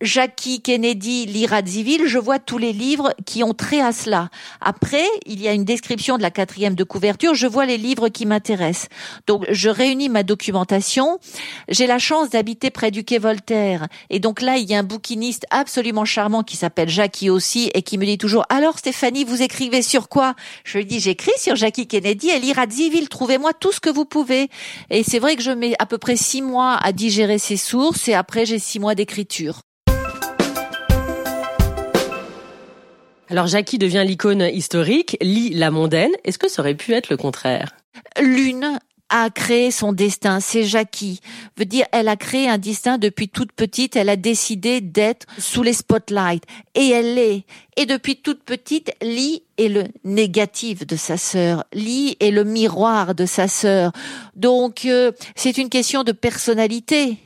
Jackie 0.00 0.62
Kennedy, 0.62 1.26
Lira 1.26 1.60
Zivil, 1.64 2.06
je 2.06 2.18
vois 2.18 2.38
tous 2.38 2.58
les 2.58 2.72
livres 2.72 3.12
qui 3.26 3.42
ont 3.42 3.52
trait 3.52 3.80
à 3.80 3.90
cela. 3.90 4.28
Après, 4.60 5.04
il 5.26 5.42
y 5.42 5.48
a 5.48 5.52
une 5.52 5.64
description 5.64 6.16
de 6.16 6.22
la 6.22 6.30
quatrième 6.30 6.76
de 6.76 6.84
couverture, 6.84 7.34
je 7.34 7.48
vois 7.48 7.66
les 7.66 7.78
livres 7.78 8.08
qui 8.08 8.24
m'intéressent. 8.24 8.88
Donc, 9.26 9.44
je 9.50 9.68
réunis 9.68 10.08
ma 10.08 10.22
documentation. 10.22 11.18
J'ai 11.68 11.88
la 11.88 11.98
chance 11.98 12.30
d'habiter 12.30 12.70
près 12.70 12.92
du 12.92 13.02
quai 13.02 13.18
Voltaire. 13.18 13.88
Et 14.08 14.20
donc 14.20 14.40
là, 14.40 14.56
il 14.56 14.70
y 14.70 14.74
a 14.76 14.78
un 14.78 14.84
bouquiniste 14.84 15.46
absolument 15.50 16.04
charmant 16.04 16.44
qui 16.44 16.56
s'appelle 16.56 16.88
Jackie 16.88 17.28
aussi 17.28 17.72
et 17.74 17.82
qui 17.82 17.98
me 17.98 18.04
dit 18.04 18.18
toujours, 18.18 18.44
alors 18.50 18.78
Stéphanie, 18.78 19.24
vous 19.24 19.42
écrivez 19.42 19.82
sur 19.82 20.08
quoi? 20.08 20.34
Je 20.62 20.78
lui 20.78 20.86
dis, 20.86 21.00
j'écris 21.00 21.32
sur 21.38 21.56
Jackie 21.56 21.88
Kennedy 21.88 22.30
et 22.30 22.38
Lira 22.38 22.66
Zivil, 22.70 23.08
trouvez-moi 23.08 23.52
tout 23.52 23.72
ce 23.72 23.80
que 23.80 23.90
vous 23.90 24.04
pouvez. 24.04 24.48
Et 24.90 25.02
c'est 25.02 25.18
vrai 25.18 25.34
que 25.34 25.42
je 25.42 25.50
mets 25.50 25.74
à 25.80 25.86
peu 25.86 25.98
près 25.98 26.16
six 26.16 26.40
mois 26.40 26.76
à 26.76 26.92
digérer 26.92 27.38
ces 27.38 27.56
sources 27.56 28.06
et 28.06 28.14
après 28.14 28.46
j'ai 28.46 28.60
six 28.60 28.78
mois 28.78 28.94
d'écriture. 28.94 29.62
Alors 33.30 33.46
Jackie 33.46 33.76
devient 33.76 34.04
l'icône 34.06 34.48
historique, 34.52 35.18
Lee 35.20 35.50
la 35.50 35.70
mondaine. 35.70 36.12
Est-ce 36.24 36.38
que 36.38 36.48
ça 36.48 36.62
aurait 36.62 36.74
pu 36.74 36.94
être 36.94 37.10
le 37.10 37.18
contraire? 37.18 37.76
L'une 38.20 38.78
a 39.10 39.30
créé 39.30 39.70
son 39.70 39.92
destin, 39.92 40.40
c'est 40.40 40.64
Jackie. 40.64 41.20
Veut 41.56 41.66
dire, 41.66 41.86
elle 41.92 42.08
a 42.08 42.16
créé 42.16 42.48
un 42.48 42.58
destin 42.58 42.96
depuis 42.98 43.28
toute 43.28 43.52
petite, 43.52 43.96
elle 43.96 44.08
a 44.08 44.16
décidé 44.16 44.80
d'être 44.80 45.26
sous 45.38 45.62
les 45.62 45.72
spotlights. 45.72 46.44
Et 46.74 46.88
elle 46.88 47.14
l'est. 47.14 47.44
Et 47.76 47.86
depuis 47.86 48.16
toute 48.16 48.44
petite, 48.44 48.92
Lee 49.02 49.42
est 49.58 49.68
le 49.68 49.84
négatif 50.04 50.86
de 50.86 50.96
sa 50.96 51.16
sœur. 51.16 51.64
Lee 51.72 52.16
est 52.20 52.30
le 52.30 52.44
miroir 52.44 53.14
de 53.14 53.26
sa 53.26 53.48
sœur. 53.48 53.92
Donc, 54.36 54.84
euh, 54.84 55.12
c'est 55.36 55.58
une 55.58 55.68
question 55.68 56.02
de 56.02 56.12
personnalité 56.12 57.18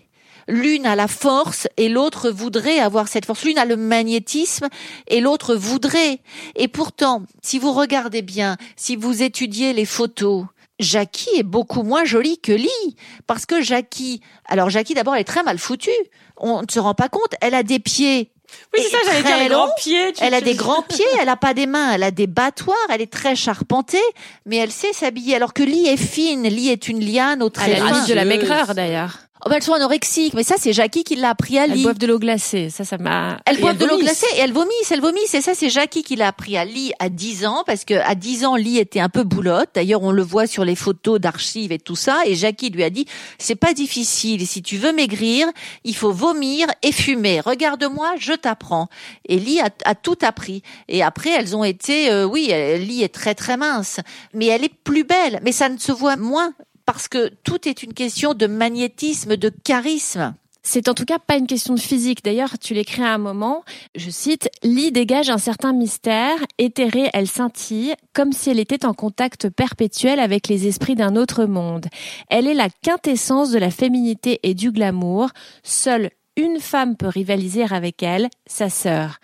l'une 0.49 0.87
a 0.87 0.96
la 0.96 1.08
force 1.08 1.68
et 1.76 1.88
l'autre 1.88 2.30
voudrait 2.30 2.78
avoir 2.78 3.08
cette 3.08 3.25
force. 3.26 3.44
L'une 3.44 3.58
a 3.58 3.64
le 3.64 3.76
magnétisme 3.76 4.68
et 5.08 5.20
l'autre 5.20 5.54
voudrait. 5.54 6.18
Et 6.56 6.68
pourtant, 6.68 7.22
si 7.42 7.58
vous 7.58 7.72
regardez 7.72 8.22
bien, 8.22 8.56
si 8.76 8.96
vous 8.96 9.22
étudiez 9.22 9.72
les 9.72 9.84
photos, 9.87 10.44
Jackie 10.80 11.30
est 11.37 11.42
beaucoup 11.44 11.82
moins 11.82 12.04
jolie 12.04 12.38
que 12.40 12.52
Lee. 12.52 12.96
Parce 13.26 13.46
que 13.46 13.61
Jackie, 13.61 14.20
alors 14.46 14.68
Jackie 14.70 14.94
d'abord 14.94 15.14
elle 15.14 15.20
est 15.20 15.25
très 15.25 15.42
mal 15.44 15.58
foutue. 15.58 15.90
On 16.37 16.62
ne 16.62 16.66
se 16.70 16.80
rend 16.80 16.94
pas 16.94 17.08
compte. 17.08 17.34
Elle 17.40 17.54
a 17.54 17.62
des 17.62 17.78
pieds 17.78 18.32
Oui, 18.76 18.82
c'est 18.82 18.90
ça, 18.90 18.99
j'allais 19.06 19.22
dire 19.22 19.30
très 19.37 19.42
les 19.44 19.49
grands 19.49 19.68
pieds. 19.78 20.12
tu- 20.12 20.25
Elle 20.25 20.34
a 20.34 20.38
tu- 20.40 20.44
des 20.46 20.54
grands 20.54 20.82
pieds, 20.82 21.04
elle 21.20 21.28
a 21.28 21.37
pas 21.37 21.54
des 21.54 21.66
mains, 21.66 21.92
elle 21.92 22.02
a 22.02 22.11
des 22.11 22.26
battoirs, 22.26 22.76
elle 22.90 23.00
est 23.00 23.12
très 23.12 23.37
charpentée, 23.37 24.02
mais 24.44 24.56
elle 24.56 24.72
sait 24.72 24.92
s'habiller. 24.92 25.37
Alors 25.37 25.52
que 25.54 25.62
Lee 25.62 25.87
est 25.87 25.96
fine, 25.96 26.42
Lee 26.49 26.68
est 26.70 26.88
une 26.88 27.00
liane 27.04 27.42
au 27.42 27.46
À 27.46 27.50
très 27.50 27.70
la 27.70 27.76
fin. 27.76 27.92
limite 27.92 28.08
de 28.08 28.14
la 28.14 28.25
maigreur 28.25 28.75
d'ailleurs. 28.75 29.18
Oh, 29.44 29.49
bah, 29.49 29.56
elles 29.56 29.62
sont 29.64 29.72
anorexiques, 29.72 30.34
mais 30.34 30.44
ça 30.44 30.54
c'est 30.56 30.72
Jackie 30.72 31.02
qui 31.02 31.16
l'a 31.16 31.30
appris 31.30 31.58
à 31.58 31.64
Elles 31.64 31.72
Lee. 31.72 31.82
boivent 31.82 31.99
de 31.99 32.06
l'eau 32.06 32.20
glacée. 32.20 32.70
Ça, 32.70 32.84
ça 32.84 32.96
m'a. 32.96 33.38
Elles 33.44 33.58
Et 33.58 33.61
boivent 33.61 33.72
elles 33.80 33.88
de 33.88 33.92
l'eau 33.92 33.99
glacée 33.99 34.26
et 34.37 34.38
elles 34.38 34.52
vomissent, 34.52 34.92
elles 34.92 35.00
vomissent. 35.00 35.34
Et 35.34 35.40
ça, 35.40 35.54
c'est 35.54 35.68
Jackie 35.68 36.04
qui 36.04 36.14
l'a 36.14 36.28
appris 36.28 36.56
à 36.56 36.64
Lee 36.64 36.92
à 37.00 37.08
10 37.08 37.44
ans, 37.46 37.64
parce 37.66 37.84
que 37.84 37.94
à 37.94 38.14
10 38.14 38.44
ans, 38.44 38.54
Lee 38.54 38.78
était 38.78 39.00
un 39.00 39.08
peu 39.08 39.25
boulotte. 39.25 39.70
D'ailleurs, 39.75 40.02
on 40.02 40.12
le 40.12 40.22
voit 40.22 40.46
sur 40.46 40.64
les 40.64 40.76
photos 40.76 41.18
d'archives 41.18 41.72
et 41.72 41.80
tout 41.80 41.96
ça. 41.96 42.20
Et 42.25 42.37
Jackie 42.37 42.70
lui 42.70 42.84
a 42.84 42.90
dit, 42.90 43.06
c'est 43.38 43.56
pas 43.56 43.75
difficile. 43.75 44.46
Si 44.46 44.62
tu 44.62 44.76
veux 44.76 44.92
maigrir, 44.92 45.49
il 45.82 45.96
faut 45.96 46.12
vomir 46.12 46.68
et 46.84 46.92
fumer. 46.92 47.40
Regarde-moi, 47.40 48.12
je 48.20 48.34
t'apprends. 48.34 48.88
Et 49.28 49.40
Lee 49.40 49.58
a, 49.61 49.70
a 49.84 49.96
tout 49.96 50.18
appris. 50.22 50.62
Et 50.88 51.02
après, 51.02 51.30
elles 51.30 51.56
ont 51.56 51.64
été, 51.64 52.11
euh, 52.12 52.25
oui, 52.25 52.52
Lee 52.78 53.02
est 53.02 53.12
très 53.12 53.34
très 53.34 53.56
mince, 53.56 53.99
mais 54.34 54.46
elle 54.46 54.62
est 54.62 54.72
plus 54.84 55.02
belle. 55.02 55.40
Mais 55.42 55.50
ça 55.50 55.68
ne 55.68 55.78
se 55.78 55.90
voit 55.90 56.14
moins 56.16 56.54
parce 56.92 57.08
que 57.08 57.30
tout 57.42 57.66
est 57.68 57.82
une 57.82 57.94
question 57.94 58.34
de 58.34 58.46
magnétisme, 58.46 59.37
de 59.37 59.49
charisme. 59.64 60.34
C'est 60.62 60.88
en 60.88 60.94
tout 60.94 61.06
cas 61.06 61.18
pas 61.18 61.37
une 61.38 61.46
question 61.46 61.75
de 61.75 61.80
physique. 61.80 62.22
D'ailleurs, 62.22 62.58
tu 62.58 62.75
l'écris 62.75 63.02
à 63.02 63.14
un 63.14 63.18
moment, 63.18 63.64
je 63.96 64.11
cite, 64.11 64.49
Lee 64.62 64.92
dégage 64.92 65.30
un 65.30 65.38
certain 65.38 65.72
mystère, 65.72 66.37
éthérée, 66.58 67.08
elle 67.14 67.26
scintille, 67.26 67.94
comme 68.12 68.32
si 68.32 68.50
elle 68.50 68.61
était 68.61 68.84
en 68.84 68.92
contact 68.94 69.49
perpétuel 69.49 70.20
avec 70.20 70.49
les 70.49 70.68
esprits 70.68 70.94
d'un 70.94 71.16
autre 71.16 71.46
monde. 71.46 71.87
Elle 72.28 72.46
est 72.46 72.54
la 72.54 72.68
quintessence 72.68 73.50
de 73.50 73.58
la 73.58 73.70
féminité 73.70 74.38
et 74.44 74.54
du 74.54 74.70
glamour. 74.70 75.30
Seule 75.64 76.11
une 76.37 76.61
femme 76.61 76.96
peut 76.96 77.08
rivaliser 77.08 77.64
avec 77.70 78.02
elle, 78.02 78.28
sa 78.46 78.68
sœur. 78.70 79.18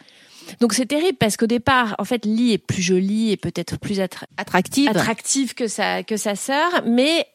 Donc 0.61 0.73
c'est 0.73 0.87
terrible 0.87 1.19
parce 1.19 1.37
qu'au 1.37 1.47
départ, 1.47 1.95
en 1.99 2.05
fait, 2.05 2.25
Lee 2.25 2.53
est 2.55 2.59
plus 2.59 2.83
jolie 2.83 3.31
et 3.31 3.37
peut-être 3.37 3.79
plus 3.79 4.01
attra- 4.01 4.27
Attractive. 4.39 4.89
attractive 4.89 5.55
que 5.55 5.69
sa 5.69 6.03
que 6.03 6.17
sa 6.17 6.35
sœur, 6.37 6.83
mais 6.87 7.27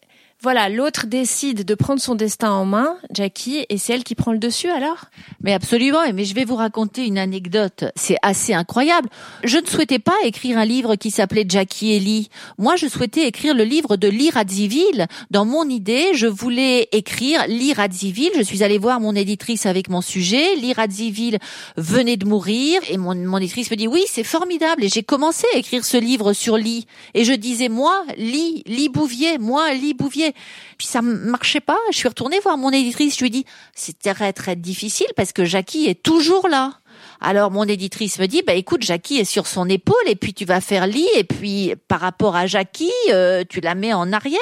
voilà, 0.43 0.67
l'autre 0.67 1.07
décide 1.07 1.63
de 1.63 1.73
prendre 1.73 2.01
son 2.01 2.15
destin 2.15 2.51
en 2.51 2.65
main, 2.65 2.97
Jackie, 3.13 3.65
et 3.69 3.77
c'est 3.77 3.93
elle 3.93 4.03
qui 4.03 4.13
prend 4.13 4.33
le 4.33 4.39
dessus 4.39 4.69
alors? 4.69 5.05
Mais 5.41 5.53
absolument, 5.53 6.01
mais 6.13 6.25
je 6.25 6.35
vais 6.35 6.43
vous 6.43 6.57
raconter 6.57 7.05
une 7.05 7.17
anecdote. 7.17 7.85
C'est 7.95 8.17
assez 8.21 8.53
incroyable. 8.53 9.07
Je 9.45 9.57
ne 9.57 9.65
souhaitais 9.65 9.99
pas 9.99 10.15
écrire 10.25 10.57
un 10.57 10.65
livre 10.65 10.95
qui 10.95 11.11
s'appelait 11.11 11.45
Jackie 11.47 11.93
et 11.93 11.99
Lee. 12.01 12.29
Moi, 12.57 12.75
je 12.75 12.87
souhaitais 12.87 13.25
écrire 13.25 13.55
le 13.55 13.63
livre 13.63 13.95
de 13.95 14.09
Lee 14.09 14.31
Radziwill. 14.31 15.07
Dans 15.31 15.45
mon 15.45 15.69
idée, 15.69 16.07
je 16.13 16.27
voulais 16.27 16.89
écrire 16.91 17.47
Lee 17.47 17.71
Radziwill. 17.71 18.31
Je 18.35 18.43
suis 18.43 18.63
allée 18.63 18.79
voir 18.79 18.99
mon 18.99 19.15
éditrice 19.15 19.65
avec 19.65 19.87
mon 19.87 20.01
sujet. 20.01 20.57
Lee 20.57 20.73
Radziwill 20.73 21.39
venait 21.77 22.17
de 22.17 22.25
mourir 22.25 22.81
et 22.89 22.97
mon 22.97 23.37
éditrice 23.37 23.71
me 23.71 23.77
dit 23.77 23.87
oui, 23.87 24.03
c'est 24.09 24.25
formidable. 24.25 24.83
Et 24.83 24.89
j'ai 24.89 25.03
commencé 25.03 25.45
à 25.55 25.57
écrire 25.57 25.85
ce 25.85 25.95
livre 25.95 26.33
sur 26.33 26.57
Lee. 26.57 26.85
Et 27.13 27.23
je 27.23 27.31
disais 27.31 27.69
moi, 27.69 28.03
Lee, 28.17 28.63
Lee 28.65 28.89
Bouvier, 28.89 29.37
moi, 29.37 29.73
Lee 29.73 29.93
Bouvier. 29.93 30.32
Puis 30.77 30.87
ça 30.87 31.01
marchait 31.01 31.59
pas. 31.59 31.77
Je 31.91 31.97
suis 31.97 32.07
retournée 32.07 32.39
voir 32.39 32.57
mon 32.57 32.71
éditrice. 32.71 33.15
Je 33.17 33.23
lui 33.23 33.29
dit, 33.29 33.45
c'est 33.75 33.97
très 33.99 34.33
très 34.33 34.55
difficile 34.55 35.07
parce 35.15 35.33
que 35.33 35.45
Jackie 35.45 35.85
est 35.85 36.01
toujours 36.01 36.47
là. 36.47 36.73
Alors 37.21 37.51
mon 37.51 37.63
éditrice 37.63 38.19
me 38.19 38.25
dit, 38.27 38.41
bah 38.45 38.53
écoute, 38.53 38.83
Jackie 38.83 39.17
est 39.17 39.25
sur 39.25 39.47
son 39.47 39.67
épaule 39.69 39.95
et 40.07 40.15
puis 40.15 40.33
tu 40.33 40.45
vas 40.45 40.61
faire 40.61 40.87
lit 40.87 41.07
et 41.15 41.23
puis 41.23 41.73
par 41.87 41.99
rapport 41.99 42.35
à 42.35 42.47
Jackie, 42.47 42.91
euh, 43.09 43.43
tu 43.47 43.61
la 43.61 43.75
mets 43.75 43.93
en 43.93 44.11
arrière. 44.11 44.39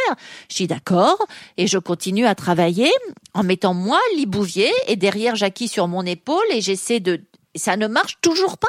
Je 0.49 0.57
dis 0.57 0.67
d'accord 0.67 1.17
et 1.57 1.67
je 1.67 1.77
continue 1.77 2.25
à 2.25 2.35
travailler 2.35 2.91
en 3.33 3.43
mettant 3.43 3.73
moi 3.73 3.99
Lee 4.15 4.25
Bouvier 4.25 4.71
et 4.87 4.95
derrière 4.95 5.35
Jackie 5.35 5.67
sur 5.67 5.87
mon 5.87 6.05
épaule 6.05 6.39
et 6.51 6.61
j'essaie 6.61 6.99
de, 6.99 7.21
ça 7.55 7.77
ne 7.77 7.87
marche 7.87 8.17
toujours 8.21 8.57
pas. 8.57 8.67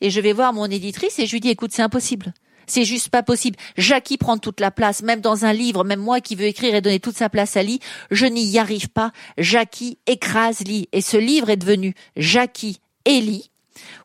Et 0.00 0.10
je 0.10 0.20
vais 0.20 0.32
voir 0.32 0.52
mon 0.52 0.66
éditrice 0.66 1.18
et 1.18 1.26
je 1.26 1.32
lui 1.32 1.40
dis, 1.40 1.50
écoute, 1.50 1.72
c'est 1.72 1.82
impossible. 1.82 2.32
C'est 2.70 2.84
juste 2.84 3.08
pas 3.08 3.22
possible. 3.22 3.56
Jackie 3.76 4.18
prend 4.18 4.38
toute 4.38 4.60
la 4.60 4.70
place, 4.70 5.02
même 5.02 5.20
dans 5.20 5.44
un 5.44 5.52
livre, 5.52 5.84
même 5.84 6.00
moi 6.00 6.20
qui 6.20 6.36
veux 6.36 6.46
écrire 6.46 6.74
et 6.74 6.80
donner 6.80 7.00
toute 7.00 7.16
sa 7.16 7.28
place 7.28 7.56
à 7.56 7.62
Lee, 7.62 7.80
je 8.10 8.26
n'y 8.26 8.58
arrive 8.58 8.88
pas. 8.88 9.12
Jackie 9.38 9.98
écrase 10.06 10.60
Lee. 10.60 10.88
Et 10.92 11.00
ce 11.00 11.16
livre 11.16 11.50
est 11.50 11.56
devenu 11.56 11.94
Jackie 12.16 12.80
et 13.04 13.20
Lee, 13.20 13.50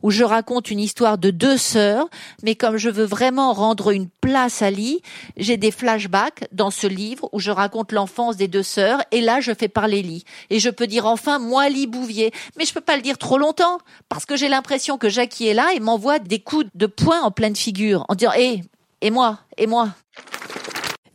où 0.01 0.12
je 0.12 0.24
raconte 0.24 0.72
une 0.72 0.80
histoire 0.80 1.18
de 1.18 1.32
deux 1.32 1.58
sœurs, 1.58 2.08
mais 2.44 2.56
comme 2.56 2.77
je 2.77 2.89
veux 2.89 3.06
vraiment 3.06 3.53
rendre 3.53 3.92
une 3.92 4.10
place 4.10 4.62
à 4.62 4.72
Lee, 4.72 5.01
j'ai 5.38 5.58
des 5.58 5.72
flashbacks 5.72 6.48
dans 6.51 6.72
ce 6.72 6.88
livre 6.88 7.30
où 7.32 7.39
je 7.39 7.51
raconte 7.51 7.92
l'enfance 7.92 8.38
des 8.38 8.48
deux 8.48 8.63
sœurs, 8.63 9.01
et 9.12 9.22
là 9.22 9.39
je 9.42 9.53
fais 9.53 9.68
parler 9.68 10.01
Lee. 10.01 10.24
Et 10.50 10.60
je 10.60 10.70
peux 10.70 10.88
dire 10.88 11.06
enfin, 11.06 11.39
moi 11.39 11.70
Lee 11.70 11.88
Bouvier, 11.88 12.32
mais 12.58 12.65
je 12.65 12.74
peux 12.74 12.82
pas 12.82 12.96
le 12.96 13.01
dire 13.01 13.18
trop 13.18 13.38
longtemps, 13.38 13.77
parce 14.10 14.25
que 14.25 14.36
j'ai 14.36 14.50
l'impression 14.50 14.98
que 14.98 15.10
Jackie 15.10 15.48
est 15.48 15.53
là 15.53 15.70
et 15.75 15.80
m'envoie 15.80 16.20
des 16.20 16.39
coups 16.39 16.65
de 16.75 16.86
poing 16.86 17.22
en 17.22 17.32
pleine 17.32 17.56
figure, 17.56 18.06
en 18.10 18.15
disant, 18.15 18.34
hé, 18.36 18.62
et 19.01 19.12
moi, 19.12 19.39
et 19.58 19.68
moi. 19.68 19.89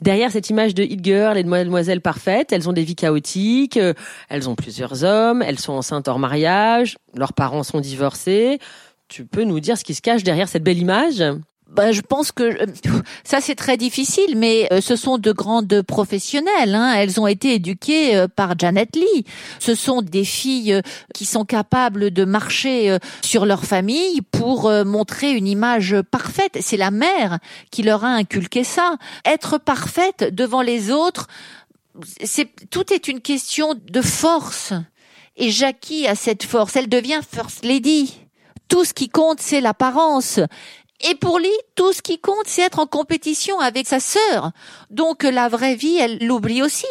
Derrière 0.01 0.31
cette 0.31 0.49
image 0.49 0.75
de 0.75 0.85
hit 0.85 1.05
girl 1.05 1.37
et 1.37 1.43
de 1.43 1.49
mademoiselle 1.49 2.01
parfaite, 2.01 2.53
elles 2.53 2.69
ont 2.69 2.73
des 2.73 2.85
vies 2.85 2.95
chaotiques, 2.95 3.77
euh, 3.77 3.95
elles 4.29 4.49
ont 4.49 4.55
plusieurs 4.55 5.03
hommes, 5.03 5.43
elles 5.43 5.59
sont 5.59 5.73
enceintes 5.73 6.07
hors 6.07 6.21
mariage, 6.21 6.97
leurs 7.15 7.33
parents 7.33 7.65
sont 7.65 7.81
divorcés. 7.81 8.61
Tu 9.09 9.25
peux 9.25 9.45
nous 9.45 9.59
dire 9.59 9.77
ce 9.77 9.85
qui 9.85 9.95
se 9.95 10.03
cache 10.03 10.23
derrière 10.23 10.49
cette 10.49 10.63
belle 10.63 10.79
image? 10.79 11.25
Ben, 11.71 11.93
je 11.93 12.01
pense 12.01 12.33
que 12.33 12.43
euh, 12.45 12.67
ça 13.25 13.43
c'est 13.43 13.55
très 13.55 13.77
difficile, 13.77 14.37
mais 14.37 14.69
euh, 14.73 14.81
ce 14.81 14.97
sont 14.97 15.19
de 15.19 15.33
grandes 15.33 15.83
professionnelles. 15.83 16.75
Hein. 16.75 16.95
Elles 16.95 17.21
ont 17.21 17.27
été 17.27 17.55
éduquées 17.55 18.17
euh, 18.17 18.27
par 18.27 18.59
Janet 18.59 18.97
Lee. 18.97 19.25
Ce 19.59 19.75
sont 19.75 20.01
des 20.01 20.25
filles 20.25 20.81
qui 21.13 21.27
sont 21.27 21.45
capables 21.45 22.11
de 22.11 22.25
marcher 22.25 22.97
sur 23.23 23.45
leur 23.45 23.65
famille 23.65 24.23
pour 24.23 24.71
montrer 24.85 25.33
une 25.33 25.47
image 25.47 25.97
parfaite. 26.11 26.59
C'est 26.61 26.77
la 26.77 26.91
mère 26.91 27.39
qui 27.71 27.83
leur 27.83 28.05
a 28.05 28.09
inculqué 28.09 28.65
ça. 28.65 28.97
Être 29.25 29.59
parfaite 29.59 30.35
devant 30.35 30.63
les 30.63 30.91
autres, 30.91 31.27
c'est 32.25 32.49
tout 32.71 32.93
est 32.93 33.09
une 33.09 33.21
question 33.21 33.75
de 33.75 34.01
force. 34.01 34.73
Et 35.37 35.51
Jackie 35.51 36.07
a 36.07 36.15
cette 36.15 36.45
force. 36.45 36.77
Elle 36.77 36.89
devient 36.89 37.21
first 37.29 37.65
lady. 37.65 38.15
Tout 38.69 38.85
ce 38.85 38.93
qui 38.93 39.09
compte, 39.09 39.41
c'est 39.41 39.63
l'apparence. 39.63 40.41
Et 41.01 41.15
pour 41.15 41.39
lui, 41.39 41.53
tout 41.77 41.93
ce 41.93 42.03
qui 42.03 42.19
compte, 42.19 42.47
c'est 42.47 42.63
être 42.63 42.81
en 42.81 42.87
compétition 42.87 43.61
avec 43.61 43.87
sa 43.87 44.01
sœur. 44.01 44.51
Donc 44.91 45.23
la 45.23 45.49
vraie 45.49 45.77
vie, 45.77 45.97
elle 45.97 46.19
l'oublie 46.27 46.61
aussi. 46.61 46.87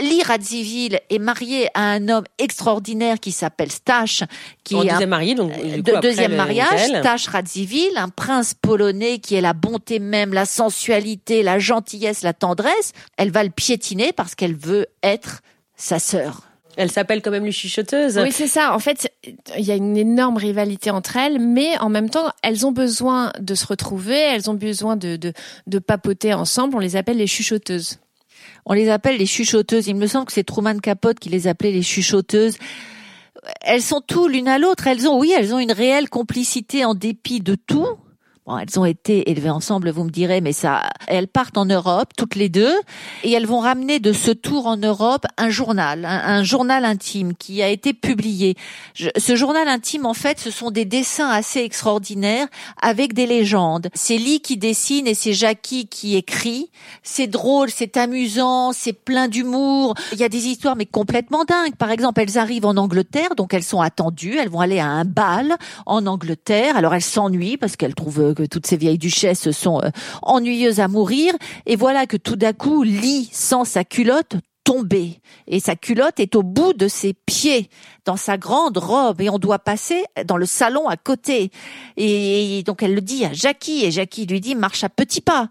Lee 0.00 0.22
Radziwill 0.22 0.98
est 1.08 1.18
mariée 1.20 1.68
à 1.74 1.92
un 1.92 2.08
homme 2.08 2.24
extraordinaire 2.38 3.20
qui 3.20 3.30
s'appelle 3.30 3.70
Stash, 3.70 4.24
qui 4.64 4.74
En 4.74 4.82
est 4.82 4.90
un 4.90 4.92
deuxième 4.94 5.10
marié, 5.10 5.34
donc 5.36 5.52
du 5.52 5.82
coup, 5.82 6.00
deuxième 6.00 6.34
mariage, 6.34 6.80
elle. 6.90 7.00
Stash 7.00 7.28
Radziwill, 7.28 7.96
un 7.96 8.08
prince 8.08 8.54
polonais 8.54 9.20
qui 9.20 9.36
est 9.36 9.40
la 9.40 9.52
bonté 9.52 10.00
même, 10.00 10.32
la 10.32 10.44
sensualité, 10.44 11.44
la 11.44 11.60
gentillesse, 11.60 12.22
la 12.22 12.32
tendresse. 12.32 12.92
Elle 13.16 13.30
va 13.30 13.44
le 13.44 13.50
piétiner 13.50 14.12
parce 14.12 14.34
qu'elle 14.34 14.56
veut 14.56 14.86
être 15.04 15.40
sa 15.76 16.00
sœur. 16.00 16.51
Elle 16.76 16.90
s'appelle 16.90 17.20
quand 17.20 17.30
même 17.30 17.44
les 17.44 17.52
chuchoteuses. 17.52 18.18
Oui, 18.18 18.32
c'est 18.32 18.48
ça. 18.48 18.74
En 18.74 18.78
fait, 18.78 19.12
il 19.58 19.64
y 19.64 19.70
a 19.70 19.76
une 19.76 19.96
énorme 19.96 20.36
rivalité 20.36 20.90
entre 20.90 21.16
elles, 21.16 21.38
mais 21.38 21.78
en 21.78 21.88
même 21.88 22.08
temps, 22.08 22.30
elles 22.42 22.66
ont 22.66 22.72
besoin 22.72 23.32
de 23.40 23.54
se 23.54 23.66
retrouver, 23.66 24.16
elles 24.16 24.50
ont 24.50 24.54
besoin 24.54 24.96
de, 24.96 25.16
de, 25.16 25.32
de 25.66 25.78
papoter 25.78 26.32
ensemble. 26.32 26.76
On 26.76 26.80
les 26.80 26.96
appelle 26.96 27.18
les 27.18 27.26
chuchoteuses. 27.26 27.98
On 28.64 28.72
les 28.72 28.88
appelle 28.88 29.18
les 29.18 29.26
chuchoteuses. 29.26 29.88
Il 29.88 29.96
me 29.96 30.06
semble 30.06 30.26
que 30.26 30.32
c'est 30.32 30.44
Truman 30.44 30.78
Capote 30.78 31.18
qui 31.18 31.28
les 31.28 31.46
appelait 31.46 31.72
les 31.72 31.82
chuchoteuses. 31.82 32.56
Elles 33.60 33.82
sont 33.82 34.00
tout 34.00 34.28
l'une 34.28 34.48
à 34.48 34.58
l'autre. 34.58 34.86
Elles 34.86 35.08
ont, 35.08 35.18
oui, 35.18 35.32
elles 35.36 35.52
ont 35.54 35.58
une 35.58 35.72
réelle 35.72 36.08
complicité 36.08 36.84
en 36.84 36.94
dépit 36.94 37.40
de 37.40 37.54
tout. 37.54 37.88
Bon, 38.44 38.58
elles 38.58 38.80
ont 38.80 38.84
été 38.84 39.30
élevées 39.30 39.50
ensemble, 39.50 39.90
vous 39.90 40.02
me 40.02 40.10
direz, 40.10 40.40
mais 40.40 40.52
ça, 40.52 40.90
elles 41.06 41.28
partent 41.28 41.56
en 41.58 41.64
Europe 41.64 42.08
toutes 42.16 42.34
les 42.34 42.48
deux 42.48 42.74
et 43.22 43.30
elles 43.30 43.46
vont 43.46 43.60
ramener 43.60 44.00
de 44.00 44.12
ce 44.12 44.32
tour 44.32 44.66
en 44.66 44.76
Europe 44.76 45.26
un 45.38 45.48
journal, 45.48 46.04
un, 46.04 46.42
journal 46.42 46.84
intime 46.84 47.34
qui 47.34 47.62
a 47.62 47.68
été 47.68 47.92
publié. 47.92 48.56
Ce 48.96 49.36
journal 49.36 49.68
intime, 49.68 50.06
en 50.06 50.14
fait, 50.14 50.40
ce 50.40 50.50
sont 50.50 50.72
des 50.72 50.84
dessins 50.84 51.28
assez 51.28 51.60
extraordinaires 51.60 52.48
avec 52.80 53.12
des 53.12 53.26
légendes. 53.26 53.90
C'est 53.94 54.16
Lee 54.16 54.40
qui 54.40 54.56
dessine 54.56 55.06
et 55.06 55.14
c'est 55.14 55.34
Jackie 55.34 55.86
qui 55.86 56.16
écrit. 56.16 56.68
C'est 57.04 57.28
drôle, 57.28 57.70
c'est 57.70 57.96
amusant, 57.96 58.72
c'est 58.72 58.92
plein 58.92 59.28
d'humour. 59.28 59.94
Il 60.14 60.18
y 60.18 60.24
a 60.24 60.28
des 60.28 60.48
histoires 60.48 60.74
mais 60.74 60.86
complètement 60.86 61.44
dingues. 61.44 61.76
Par 61.76 61.92
exemple, 61.92 62.20
elles 62.20 62.38
arrivent 62.38 62.66
en 62.66 62.76
Angleterre, 62.76 63.36
donc 63.36 63.54
elles 63.54 63.62
sont 63.62 63.80
attendues. 63.80 64.36
Elles 64.36 64.50
vont 64.50 64.58
aller 64.60 64.80
à 64.80 64.88
un 64.88 65.04
bal 65.04 65.56
en 65.86 66.06
Angleterre. 66.06 66.76
Alors 66.76 66.92
elles 66.92 67.02
s'ennuient 67.02 67.56
parce 67.56 67.76
qu'elles 67.76 67.94
trouvent 67.94 68.31
que 68.34 68.44
toutes 68.44 68.66
ces 68.66 68.76
vieilles 68.76 68.98
duchesses 68.98 69.50
sont 69.50 69.80
euh, 69.82 69.90
ennuyeuses 70.22 70.80
à 70.80 70.88
mourir. 70.88 71.34
Et 71.66 71.76
voilà 71.76 72.06
que 72.06 72.16
tout 72.16 72.36
d'un 72.36 72.52
coup, 72.52 72.82
Lee, 72.82 73.28
sans 73.32 73.64
sa 73.64 73.84
culotte, 73.84 74.36
tomber 74.64 75.20
et 75.46 75.60
sa 75.60 75.76
culotte 75.76 76.20
est 76.20 76.36
au 76.36 76.42
bout 76.42 76.72
de 76.72 76.88
ses 76.88 77.14
pieds 77.14 77.68
dans 78.04 78.16
sa 78.16 78.36
grande 78.36 78.78
robe 78.78 79.20
et 79.20 79.30
on 79.30 79.38
doit 79.38 79.58
passer 79.58 80.04
dans 80.26 80.36
le 80.36 80.46
salon 80.46 80.88
à 80.88 80.96
côté. 80.96 81.50
Et 81.96 82.62
donc 82.64 82.82
elle 82.82 82.94
le 82.94 83.00
dit 83.00 83.24
à 83.24 83.32
Jackie 83.32 83.84
et 83.84 83.90
Jackie 83.90 84.26
lui 84.26 84.40
dit 84.40 84.54
marche 84.54 84.84
à 84.84 84.88
petits 84.88 85.20
pas. 85.20 85.48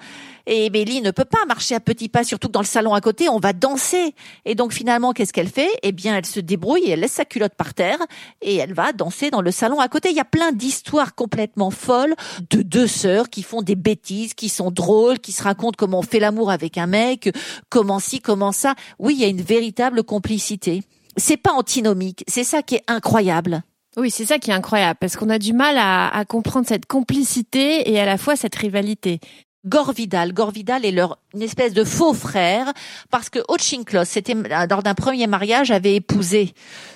Et 0.47 0.69
Mélie 0.69 1.01
ne 1.01 1.11
peut 1.11 1.25
pas 1.25 1.45
marcher 1.47 1.75
à 1.75 1.79
petits 1.79 2.09
pas, 2.09 2.23
surtout 2.23 2.47
que 2.47 2.53
dans 2.53 2.61
le 2.61 2.65
salon 2.65 2.93
à 2.93 3.01
côté, 3.01 3.29
on 3.29 3.39
va 3.39 3.53
danser. 3.53 4.15
Et 4.45 4.55
donc 4.55 4.73
finalement, 4.73 5.13
qu'est-ce 5.13 5.33
qu'elle 5.33 5.47
fait? 5.47 5.69
Eh 5.83 5.91
bien, 5.91 6.17
elle 6.17 6.25
se 6.25 6.39
débrouille 6.39 6.81
et 6.85 6.91
elle 6.91 7.01
laisse 7.01 7.13
sa 7.13 7.25
culotte 7.25 7.53
par 7.55 7.73
terre 7.73 7.99
et 8.41 8.55
elle 8.55 8.73
va 8.73 8.91
danser 8.91 9.29
dans 9.29 9.41
le 9.41 9.51
salon 9.51 9.79
à 9.79 9.87
côté. 9.87 10.09
Il 10.09 10.15
y 10.15 10.19
a 10.19 10.25
plein 10.25 10.51
d'histoires 10.51 11.15
complètement 11.15 11.71
folles 11.71 12.15
de 12.49 12.63
deux 12.63 12.87
sœurs 12.87 13.29
qui 13.29 13.43
font 13.43 13.61
des 13.61 13.75
bêtises, 13.75 14.33
qui 14.33 14.49
sont 14.49 14.71
drôles, 14.71 15.19
qui 15.19 15.31
se 15.31 15.43
racontent 15.43 15.75
comment 15.77 15.99
on 15.99 16.03
fait 16.03 16.19
l'amour 16.19 16.51
avec 16.51 16.77
un 16.77 16.87
mec, 16.87 17.29
comment 17.69 17.99
ci, 17.99 18.19
comment 18.19 18.51
ça. 18.51 18.75
Oui, 18.99 19.13
il 19.15 19.21
y 19.21 19.25
a 19.25 19.27
une 19.27 19.41
véritable 19.41 20.03
complicité. 20.03 20.81
C'est 21.17 21.37
pas 21.37 21.53
antinomique, 21.53 22.23
c'est 22.27 22.43
ça 22.43 22.61
qui 22.61 22.75
est 22.75 22.83
incroyable. 22.87 23.63
Oui, 23.97 24.09
c'est 24.09 24.25
ça 24.25 24.39
qui 24.39 24.51
est 24.51 24.53
incroyable, 24.53 24.97
parce 25.01 25.17
qu'on 25.17 25.29
a 25.29 25.37
du 25.37 25.51
mal 25.51 25.77
à, 25.77 26.07
à, 26.07 26.23
comprendre 26.23 26.65
cette 26.65 26.85
complicité 26.85 27.91
et 27.91 27.99
à 27.99 28.05
la 28.05 28.17
fois 28.17 28.37
cette 28.37 28.55
rivalité. 28.55 29.19
Gore 29.65 29.91
Vidal. 29.91 30.33
Gore 30.33 30.51
Vidal 30.51 30.85
est 30.85 30.91
leur 30.91 31.19
une 31.35 31.43
espèce 31.43 31.73
de 31.73 31.83
faux 31.83 32.15
frère 32.15 32.73
parce 33.11 33.29
que 33.29 33.39
Ochinklos, 33.47 34.05
c'était 34.05 34.33
lors 34.67 34.81
d'un 34.81 34.95
premier 34.95 35.27
mariage, 35.27 35.69
avait 35.69 35.95
épousé 35.95 36.53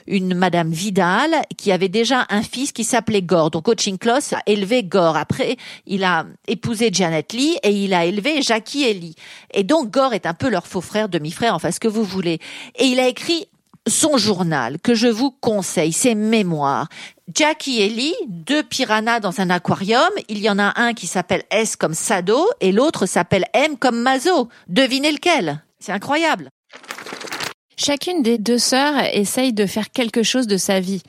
une 0.08 0.34
Madame 0.34 0.72
Vidal 0.72 1.30
qui 1.58 1.72
avait 1.72 1.90
déjà 1.90 2.26
un 2.30 2.42
fils 2.42 2.72
qui 2.72 2.84
s'appelait 2.84 3.22
Gore. 3.22 3.52
Donc 3.52 3.68
Ochinklos 3.68 4.34
a 4.34 4.42
élevé 4.48 4.84
Gore. 4.84 5.16
Après, 5.16 5.58
il 5.86 6.04
a 6.04 6.26
épousé 6.48 6.90
Janet 6.92 7.34
Lee 7.34 7.56
et 7.62 7.70
il 7.70 7.94
a 7.94 8.06
élevé 8.06 8.42
Jackie 8.42 8.84
et 8.84 8.94
Lee. 8.94 9.16
Et 9.54 9.64
donc 9.64 9.92
Gore 9.92 10.14
est 10.14 10.26
un 10.26 10.34
peu 10.34 10.50
leur 10.50 10.66
faux 10.66 10.82
frère, 10.82 11.08
demi-frère, 11.08 11.54
enfin 11.54 11.70
ce 11.70 11.80
que 11.80 11.88
vous 11.88 12.04
voulez. 12.04 12.40
Et 12.80 12.86
il 12.86 13.00
a 13.00 13.08
écrit 13.08 13.48
son 13.88 14.18
journal 14.18 14.80
que 14.82 14.94
je 14.94 15.08
vous 15.08 15.32
conseille, 15.32 15.94
ses 15.94 16.16
mémoires. 16.16 16.88
Jackie 17.34 17.82
et 17.82 17.90
Lee, 17.90 18.16
deux 18.28 18.64
piranhas 18.64 19.20
dans 19.20 19.42
un 19.42 19.50
aquarium. 19.50 20.10
Il 20.30 20.40
y 20.40 20.50
en 20.50 20.60
a 20.60 20.80
un 20.80 20.94
qui 20.94 21.08
s'appelle 21.08 21.44
S 21.52 21.76
comme 21.76 21.94
Sado 21.94 22.48
et 22.62 22.72
l'autre 22.72 23.06
s'appelle 23.06 23.46
M 23.54 23.78
comme 23.78 24.02
Mazo. 24.02 24.50
Devinez 24.68 25.12
lequel? 25.12 25.64
C'est 25.80 25.92
incroyable. 25.92 26.50
Chacune 27.78 28.24
des 28.24 28.38
deux 28.38 28.58
sœurs 28.58 29.04
essaye 29.14 29.52
de 29.52 29.66
faire 29.66 29.92
quelque 29.92 30.24
chose 30.24 30.48
de 30.48 30.56
sa 30.56 30.80
vie. 30.80 31.04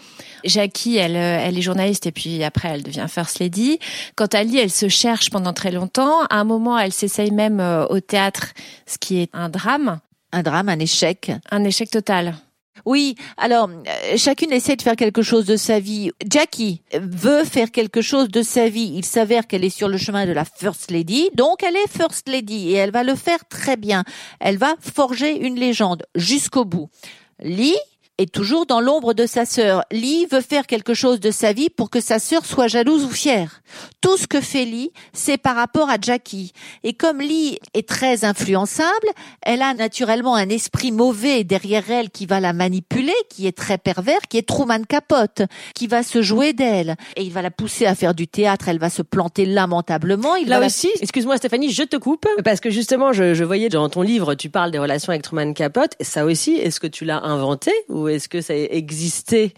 Jackie, 0.44 0.96
elle, 0.96 1.14
elle 1.14 1.56
est 1.56 1.62
journaliste 1.62 2.06
et 2.06 2.12
puis 2.12 2.42
après 2.42 2.68
elle 2.68 2.82
devient 2.82 3.06
first 3.08 3.38
lady. 3.38 3.78
Quant 4.16 4.26
à 4.26 4.42
Lee, 4.42 4.58
elle 4.58 4.70
se 4.70 4.88
cherche 4.88 5.30
pendant 5.30 5.52
très 5.52 5.70
longtemps. 5.70 6.24
À 6.28 6.40
un 6.40 6.44
moment, 6.44 6.76
elle 6.78 6.92
s'essaye 6.92 7.30
même 7.30 7.60
euh, 7.60 7.86
au 7.86 8.00
théâtre, 8.00 8.48
ce 8.86 8.98
qui 8.98 9.20
est 9.20 9.30
un 9.32 9.48
drame. 9.48 10.00
Un 10.32 10.42
drame, 10.42 10.68
un 10.68 10.78
échec. 10.80 11.30
Un 11.50 11.62
échec 11.62 11.88
total. 11.88 12.34
Oui, 12.84 13.14
alors 13.36 13.68
euh, 13.68 14.16
chacune 14.16 14.52
essaie 14.52 14.76
de 14.76 14.82
faire 14.82 14.96
quelque 14.96 15.22
chose 15.22 15.46
de 15.46 15.56
sa 15.56 15.80
vie. 15.80 16.10
Jackie 16.30 16.82
veut 16.94 17.44
faire 17.44 17.70
quelque 17.70 18.02
chose 18.02 18.28
de 18.28 18.42
sa 18.42 18.68
vie. 18.68 18.92
Il 18.94 19.04
s'avère 19.04 19.46
qu'elle 19.46 19.64
est 19.64 19.70
sur 19.70 19.88
le 19.88 19.96
chemin 19.96 20.26
de 20.26 20.32
la 20.32 20.44
First 20.44 20.90
Lady, 20.90 21.30
donc 21.34 21.62
elle 21.62 21.76
est 21.76 21.88
First 21.88 22.28
Lady 22.28 22.70
et 22.70 22.74
elle 22.74 22.90
va 22.90 23.02
le 23.02 23.14
faire 23.14 23.46
très 23.48 23.76
bien. 23.76 24.04
Elle 24.40 24.58
va 24.58 24.74
forger 24.80 25.36
une 25.36 25.56
légende 25.56 26.04
jusqu'au 26.14 26.64
bout. 26.64 26.88
Lee, 27.40 27.76
est 28.18 28.32
toujours 28.32 28.66
dans 28.66 28.80
l'ombre 28.80 29.12
de 29.12 29.26
sa 29.26 29.44
sœur. 29.44 29.84
Lee 29.92 30.26
veut 30.30 30.40
faire 30.40 30.66
quelque 30.66 30.94
chose 30.94 31.20
de 31.20 31.30
sa 31.30 31.52
vie 31.52 31.68
pour 31.68 31.90
que 31.90 32.00
sa 32.00 32.18
sœur 32.18 32.46
soit 32.46 32.66
jalouse 32.66 33.04
ou 33.04 33.10
fière. 33.10 33.60
Tout 34.00 34.16
ce 34.16 34.26
que 34.26 34.40
fait 34.40 34.64
Lee, 34.64 34.90
c'est 35.12 35.36
par 35.36 35.56
rapport 35.56 35.90
à 35.90 35.96
Jackie. 36.00 36.52
Et 36.82 36.94
comme 36.94 37.20
Lee 37.20 37.58
est 37.74 37.88
très 37.88 38.24
influençable, 38.24 39.08
elle 39.42 39.62
a 39.62 39.74
naturellement 39.74 40.34
un 40.34 40.48
esprit 40.48 40.92
mauvais 40.92 41.44
derrière 41.44 41.90
elle 41.90 42.10
qui 42.10 42.26
va 42.26 42.40
la 42.40 42.52
manipuler, 42.52 43.12
qui 43.28 43.46
est 43.46 43.56
très 43.56 43.78
pervers, 43.78 44.20
qui 44.28 44.38
est 44.38 44.48
Truman 44.48 44.84
Capote, 44.88 45.42
qui 45.74 45.86
va 45.86 46.02
se 46.02 46.22
jouer 46.22 46.52
d'elle. 46.52 46.96
Et 47.16 47.22
il 47.22 47.32
va 47.32 47.42
la 47.42 47.50
pousser 47.50 47.86
à 47.86 47.94
faire 47.94 48.14
du 48.14 48.28
théâtre, 48.28 48.68
elle 48.68 48.78
va 48.78 48.90
se 48.90 49.02
planter 49.02 49.44
lamentablement. 49.44 50.36
Il 50.36 50.48
Là 50.48 50.60
va 50.60 50.66
aussi, 50.66 50.90
excuse-moi 51.00 51.36
Stéphanie, 51.36 51.70
je 51.70 51.82
te 51.82 51.96
coupe, 51.96 52.26
parce 52.44 52.60
que 52.60 52.70
justement, 52.70 53.12
je, 53.12 53.34
je 53.34 53.44
voyais 53.44 53.68
dans 53.68 53.88
ton 53.88 54.02
livre, 54.02 54.34
tu 54.34 54.48
parles 54.48 54.70
des 54.70 54.78
relations 54.78 55.10
avec 55.10 55.22
Truman 55.22 55.52
Capote. 55.52 55.92
Ça 56.00 56.24
aussi, 56.24 56.54
est-ce 56.54 56.80
que 56.80 56.86
tu 56.86 57.04
l'as 57.04 57.22
inventé 57.22 57.72
ou 57.88 58.05
est-ce 58.08 58.28
que 58.28 58.40
ça 58.40 58.54
existait 58.56 59.52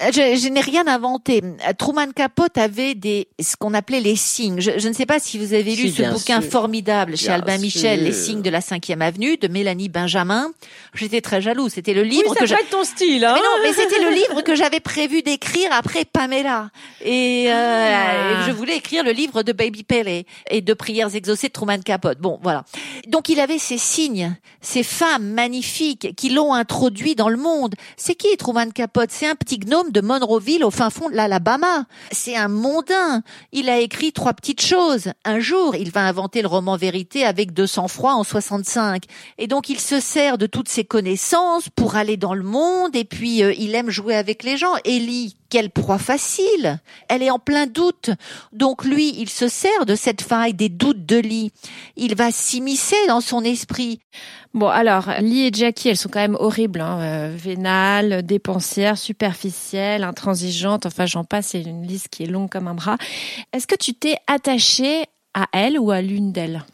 je, 0.00 0.36
je 0.36 0.48
n'ai 0.48 0.60
rien 0.60 0.86
inventé. 0.86 1.42
Truman 1.78 2.10
Capote 2.14 2.58
avait 2.58 2.94
des 2.94 3.28
ce 3.40 3.56
qu'on 3.56 3.74
appelait 3.74 4.00
les 4.00 4.16
signes. 4.16 4.60
Je, 4.60 4.72
je, 4.78 4.88
ne 4.88 4.92
sais 4.92 5.06
pas 5.06 5.18
si 5.18 5.38
vous 5.38 5.54
avez 5.54 5.74
lu 5.74 5.88
Si, 5.88 5.92
ce 5.92 6.02
bouquin 6.12 6.40
sûr. 6.40 6.50
formidable 6.50 7.16
chez 7.16 7.28
Albin 7.30 7.58
Michel. 7.58 8.04
Les 8.04 8.12
signes 8.12 8.42
de 8.42 8.50
la 8.50 8.60
cinquième 8.60 9.02
avenue 9.02 9.36
de 9.36 9.48
Mélanie 9.48 9.88
Benjamin. 9.88 10.50
J'étais 10.94 11.20
très 11.20 11.40
jaloux. 11.40 11.68
C'était 11.68 11.94
le 11.94 12.02
Oui, 12.02 12.08
livre 12.10 12.34
ça 12.34 12.40
que 12.40 12.46
j'a- 12.46 12.56
ton 12.70 12.84
style, 12.84 13.24
hein 13.24 13.34
mais 13.34 13.40
non, 13.40 13.62
mais 13.62 13.72
c'était 13.72 14.02
le 14.02 14.10
livre 14.10 14.42
que 14.42 14.54
j'avais 14.54 14.80
prévu 14.80 15.22
d'écrire 15.22 15.70
après 15.72 16.04
Pamela. 16.04 16.70
Et, 17.04 17.46
euh, 17.48 17.52
Ah. 17.52 18.44
je 18.46 18.52
voulais 18.52 18.76
écrire 18.76 19.02
le 19.04 19.12
livre 19.12 19.42
de 19.42 19.52
Baby 19.52 19.82
Pele 19.82 20.24
et 20.50 20.60
de 20.60 20.74
prières 20.74 21.14
exaucées 21.14 21.48
de 21.48 21.52
Truman 21.52 21.78
Capote. 21.84 22.18
Bon, 22.18 22.38
voilà. 22.42 22.64
Donc 23.08 23.28
il 23.28 23.40
avait 23.40 23.58
ces 23.58 23.78
signes, 23.78 24.36
ces 24.60 24.82
femmes 24.82 25.28
magnifiques 25.32 26.14
qui 26.16 26.28
l'ont 26.30 26.52
introduit 26.54 27.14
dans 27.14 27.28
le 27.28 27.36
monde. 27.36 27.74
C'est 27.96 28.14
qui 28.14 28.36
Truman 28.36 28.70
Capote? 28.70 29.10
C'est 29.12 29.26
un 29.26 29.34
petit 29.36 29.58
gnome 29.58 29.85
de 29.90 30.00
Monroeville 30.00 30.64
au 30.64 30.70
fin 30.70 30.90
fond 30.90 31.08
de 31.08 31.14
l'Alabama. 31.14 31.84
C'est 32.12 32.36
un 32.36 32.48
mondain. 32.48 33.22
Il 33.52 33.68
a 33.68 33.78
écrit 33.78 34.12
trois 34.12 34.34
petites 34.34 34.62
choses. 34.62 35.12
Un 35.24 35.40
jour, 35.40 35.74
il 35.76 35.90
va 35.90 36.06
inventer 36.06 36.42
le 36.42 36.48
roman 36.48 36.76
vérité 36.76 37.24
avec 37.24 37.52
200 37.52 37.88
froid 37.88 38.12
en 38.12 38.24
65. 38.24 39.04
Et 39.38 39.46
donc 39.46 39.68
il 39.68 39.80
se 39.80 40.00
sert 40.00 40.38
de 40.38 40.46
toutes 40.46 40.68
ses 40.68 40.84
connaissances 40.84 41.68
pour 41.68 41.96
aller 41.96 42.16
dans 42.16 42.34
le 42.34 42.42
monde 42.42 42.94
et 42.94 43.04
puis 43.04 43.42
euh, 43.42 43.52
il 43.56 43.74
aime 43.74 43.90
jouer 43.90 44.14
avec 44.14 44.42
les 44.42 44.56
gens. 44.56 44.74
Ellie, 44.84 45.36
quelle 45.48 45.70
proie 45.70 45.98
facile. 45.98 46.80
Elle 47.08 47.22
est 47.22 47.30
en 47.30 47.38
plein 47.38 47.66
doute. 47.66 48.10
Donc 48.52 48.84
lui, 48.84 49.14
il 49.18 49.28
se 49.28 49.48
sert 49.48 49.86
de 49.86 49.94
cette 49.94 50.22
faille 50.22 50.54
des 50.54 50.68
doutes 50.68 51.06
de 51.06 51.16
Lee. 51.16 51.52
Il 51.96 52.14
va 52.14 52.30
s'immiscer 52.30 52.96
dans 53.08 53.20
son 53.20 53.42
esprit. 53.44 54.00
Bon, 54.54 54.68
alors, 54.68 55.10
Lee 55.20 55.46
et 55.46 55.50
Jackie, 55.52 55.90
elles 55.90 55.96
sont 55.96 56.08
quand 56.08 56.20
même 56.20 56.36
horribles. 56.40 56.80
Hein. 56.80 57.00
euh, 57.00 57.34
vénales, 57.36 58.24
dépensières, 58.24 58.98
superficielles, 58.98 60.04
intransigeantes. 60.04 60.86
Enfin, 60.86 61.06
j'en 61.06 61.24
passe, 61.24 61.48
c'est 61.48 61.62
une 61.62 61.86
liste 61.86 62.08
qui 62.08 62.24
est 62.24 62.26
longue 62.26 62.50
comme 62.50 62.68
un 62.68 62.74
bras. 62.74 62.96
Est-ce 63.52 63.66
que 63.66 63.76
tu 63.76 63.94
t'es 63.94 64.16
attachée 64.26 65.04
à 65.34 65.46
elle 65.52 65.78
ou 65.78 65.90
à 65.90 66.00
l'une 66.00 66.32
d'elles? 66.32 66.64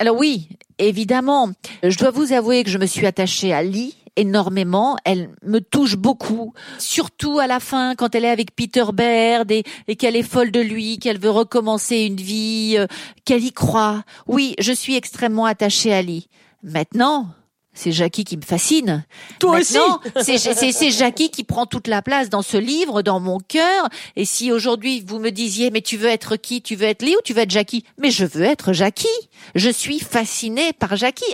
Alors 0.00 0.16
oui, 0.16 0.48
évidemment, 0.78 1.50
je 1.82 1.96
dois 1.98 2.10
vous 2.10 2.32
avouer 2.32 2.64
que 2.64 2.70
je 2.70 2.78
me 2.78 2.86
suis 2.86 3.06
attachée 3.06 3.52
à 3.52 3.62
Lee 3.62 3.94
énormément, 4.20 4.96
elle 5.04 5.30
me 5.42 5.60
touche 5.60 5.96
beaucoup, 5.96 6.52
surtout 6.78 7.38
à 7.38 7.46
la 7.46 7.60
fin 7.60 7.94
quand 7.94 8.14
elle 8.14 8.24
est 8.24 8.30
avec 8.30 8.54
Peter 8.54 8.84
Baird 8.92 9.50
et, 9.50 9.64
et 9.88 9.96
qu'elle 9.96 10.16
est 10.16 10.22
folle 10.22 10.50
de 10.50 10.60
lui, 10.60 10.98
qu'elle 10.98 11.18
veut 11.18 11.30
recommencer 11.30 11.98
une 11.98 12.16
vie, 12.16 12.74
euh, 12.78 12.86
qu'elle 13.24 13.44
y 13.44 13.52
croit. 13.52 14.02
Oui, 14.26 14.54
je 14.58 14.72
suis 14.72 14.96
extrêmement 14.96 15.44
attachée 15.46 15.92
à 15.92 16.02
Lee. 16.02 16.28
Maintenant, 16.62 17.28
c'est 17.72 17.92
Jackie 17.92 18.24
qui 18.24 18.36
me 18.36 18.42
fascine. 18.42 19.04
Toi 19.38 19.58
Maintenant, 19.58 20.00
c'est 20.22 20.38
c'est- 20.38 20.72
c'est 20.72 20.90
Jackie 20.90 21.30
qui 21.30 21.44
prend 21.44 21.66
toute 21.66 21.86
la 21.86 22.02
place 22.02 22.28
dans 22.28 22.42
ce 22.42 22.56
livre, 22.56 23.00
dans 23.02 23.20
mon 23.20 23.38
cœur. 23.38 23.88
Et 24.16 24.24
si 24.24 24.50
aujourd'hui 24.52 25.02
vous 25.06 25.18
me 25.20 25.30
disiez, 25.30 25.70
mais 25.70 25.80
tu 25.80 25.96
veux 25.96 26.08
être 26.08 26.36
qui? 26.36 26.62
Tu 26.62 26.74
veux 26.74 26.86
être 26.86 27.02
Lee 27.02 27.14
ou 27.16 27.20
tu 27.24 27.32
veux 27.32 27.42
être 27.42 27.50
Jackie? 27.50 27.84
Mais 27.96 28.10
je 28.10 28.24
veux 28.26 28.42
être 28.44 28.72
Jackie. 28.72 29.06
Je 29.54 29.70
suis 29.70 30.00
fascinée 30.00 30.72
par 30.72 30.96
Jackie. 30.96 31.32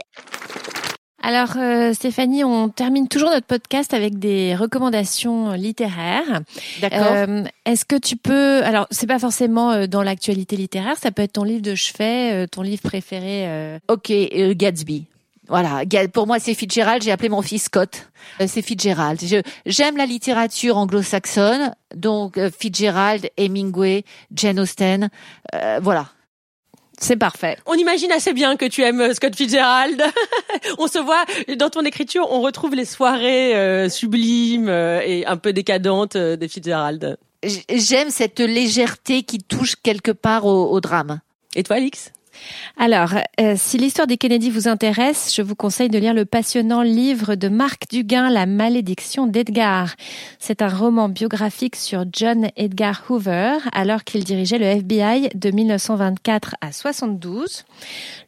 Alors, 1.22 1.54
euh, 1.56 1.92
Stéphanie, 1.92 2.44
on 2.44 2.68
termine 2.68 3.08
toujours 3.08 3.30
notre 3.30 3.46
podcast 3.46 3.94
avec 3.94 4.18
des 4.18 4.54
recommandations 4.54 5.52
littéraires. 5.52 6.40
D'accord. 6.80 7.00
Euh, 7.10 7.42
Est-ce 7.64 7.84
que 7.84 7.96
tu 7.96 8.16
peux... 8.16 8.62
Alors, 8.64 8.86
c'est 8.90 9.06
pas 9.08 9.18
forcément 9.18 9.72
euh, 9.72 9.86
dans 9.86 10.02
l'actualité 10.02 10.56
littéraire, 10.56 10.96
ça 11.00 11.10
peut 11.10 11.22
être 11.22 11.32
ton 11.32 11.44
livre 11.44 11.62
de 11.62 11.74
chevet, 11.74 12.32
euh, 12.32 12.46
ton 12.46 12.62
livre 12.62 12.82
préféré. 12.82 13.44
euh, 13.48 13.78
Ok, 13.88 14.10
euh, 14.10 14.54
Gatsby. 14.54 15.06
Voilà, 15.48 15.82
pour 16.12 16.26
moi 16.26 16.40
c'est 16.40 16.54
Fitzgerald, 16.54 17.04
j'ai 17.04 17.12
appelé 17.12 17.28
mon 17.28 17.40
fils 17.40 17.66
Scott. 17.66 18.08
C'est 18.44 18.62
Fitzgerald. 18.62 19.20
J'aime 19.64 19.96
la 19.96 20.04
littérature 20.04 20.76
anglo-saxonne, 20.76 21.72
donc 21.94 22.36
Fitzgerald, 22.58 23.30
Hemingway, 23.36 24.02
Jane 24.34 24.58
Austen, 24.58 25.08
euh, 25.54 25.78
voilà. 25.80 26.08
C'est 26.98 27.16
parfait. 27.16 27.58
On 27.66 27.74
imagine 27.74 28.10
assez 28.10 28.32
bien 28.32 28.56
que 28.56 28.64
tu 28.64 28.82
aimes 28.82 29.00
euh, 29.00 29.14
Scott 29.14 29.36
Fitzgerald. 29.36 30.02
on 30.78 30.86
se 30.86 30.98
voit 30.98 31.24
dans 31.56 31.68
ton 31.68 31.82
écriture, 31.82 32.26
on 32.30 32.40
retrouve 32.40 32.74
les 32.74 32.84
soirées 32.84 33.54
euh, 33.54 33.88
sublimes 33.88 34.68
euh, 34.68 35.00
et 35.04 35.26
un 35.26 35.36
peu 35.36 35.52
décadentes 35.52 36.16
euh, 36.16 36.36
des 36.36 36.48
Fitzgerald. 36.48 37.18
J'aime 37.44 38.10
cette 38.10 38.40
légèreté 38.40 39.22
qui 39.22 39.38
touche 39.38 39.76
quelque 39.76 40.10
part 40.10 40.46
au, 40.46 40.70
au 40.70 40.80
drame. 40.80 41.20
Et 41.54 41.62
toi, 41.62 41.76
Alix? 41.76 42.12
Alors, 42.76 43.14
euh, 43.40 43.54
si 43.56 43.78
l'histoire 43.78 44.06
des 44.06 44.18
Kennedy 44.18 44.50
vous 44.50 44.68
intéresse, 44.68 45.34
je 45.34 45.42
vous 45.42 45.54
conseille 45.54 45.88
de 45.88 45.98
lire 45.98 46.12
le 46.12 46.24
passionnant 46.24 46.82
livre 46.82 47.34
de 47.34 47.48
Marc 47.48 47.88
Duguin, 47.90 48.28
La 48.28 48.44
malédiction 48.44 49.26
d'Edgar. 49.26 49.94
C'est 50.38 50.60
un 50.60 50.68
roman 50.68 51.08
biographique 51.08 51.76
sur 51.76 52.04
John 52.12 52.48
Edgar 52.56 53.04
Hoover, 53.08 53.58
alors 53.72 54.04
qu'il 54.04 54.24
dirigeait 54.24 54.58
le 54.58 54.66
FBI 54.66 55.30
de 55.34 55.50
1924 55.50 56.56
à 56.60 56.72
72. 56.72 57.64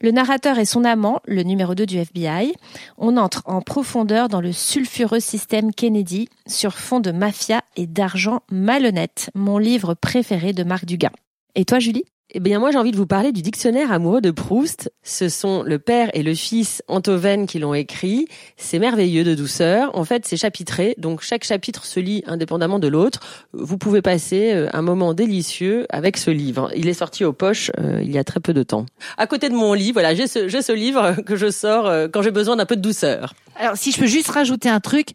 Le 0.00 0.10
narrateur 0.10 0.58
est 0.58 0.64
son 0.64 0.84
amant, 0.84 1.20
le 1.26 1.42
numéro 1.42 1.74
2 1.74 1.84
du 1.84 1.98
FBI. 1.98 2.54
On 2.96 3.16
entre 3.16 3.42
en 3.44 3.60
profondeur 3.60 4.28
dans 4.28 4.40
le 4.40 4.52
sulfureux 4.52 5.20
système 5.20 5.72
Kennedy 5.72 6.28
sur 6.46 6.74
fond 6.74 7.00
de 7.00 7.10
mafia 7.10 7.62
et 7.76 7.86
d'argent 7.86 8.40
malhonnête, 8.50 9.30
mon 9.34 9.58
livre 9.58 9.94
préféré 9.94 10.52
de 10.52 10.64
Marc 10.64 10.84
Duguin. 10.86 11.10
Et 11.54 11.64
toi, 11.64 11.78
Julie? 11.78 12.04
Eh 12.30 12.40
bien, 12.40 12.58
moi, 12.58 12.70
j'ai 12.70 12.76
envie 12.76 12.90
de 12.90 12.96
vous 12.96 13.06
parler 13.06 13.32
du 13.32 13.40
dictionnaire 13.40 13.90
amoureux 13.90 14.20
de 14.20 14.30
Proust. 14.30 14.92
Ce 15.02 15.30
sont 15.30 15.62
le 15.62 15.78
père 15.78 16.10
et 16.12 16.22
le 16.22 16.34
fils 16.34 16.82
Antoven 16.86 17.46
qui 17.46 17.58
l'ont 17.58 17.72
écrit. 17.72 18.26
C'est 18.58 18.78
merveilleux 18.78 19.24
de 19.24 19.34
douceur. 19.34 19.96
En 19.96 20.04
fait, 20.04 20.26
c'est 20.26 20.36
chapitré, 20.36 20.94
donc 20.98 21.22
chaque 21.22 21.44
chapitre 21.44 21.86
se 21.86 22.00
lit 22.00 22.22
indépendamment 22.26 22.78
de 22.78 22.86
l'autre. 22.86 23.20
Vous 23.54 23.78
pouvez 23.78 24.02
passer 24.02 24.52
euh, 24.52 24.68
un 24.74 24.82
moment 24.82 25.14
délicieux 25.14 25.86
avec 25.88 26.18
ce 26.18 26.30
livre. 26.30 26.70
Il 26.76 26.88
est 26.88 26.94
sorti 26.94 27.24
aux 27.24 27.32
poches 27.32 27.70
euh, 27.78 28.02
il 28.02 28.10
y 28.10 28.18
a 28.18 28.24
très 28.24 28.40
peu 28.40 28.52
de 28.52 28.62
temps. 28.62 28.84
À 29.16 29.26
côté 29.26 29.48
de 29.48 29.54
mon 29.54 29.72
lit, 29.72 29.92
voilà, 29.92 30.14
j'ai 30.14 30.26
ce, 30.26 30.48
ce 30.48 30.72
livre 30.72 31.16
que 31.24 31.34
je 31.34 31.50
sors 31.50 31.86
euh, 31.86 32.08
quand 32.08 32.20
j'ai 32.20 32.30
besoin 32.30 32.56
d'un 32.56 32.66
peu 32.66 32.76
de 32.76 32.82
douceur. 32.82 33.32
Alors, 33.56 33.78
si 33.78 33.90
je 33.90 33.98
peux 33.98 34.06
juste 34.06 34.30
rajouter 34.30 34.68
un 34.68 34.80
truc, 34.80 35.12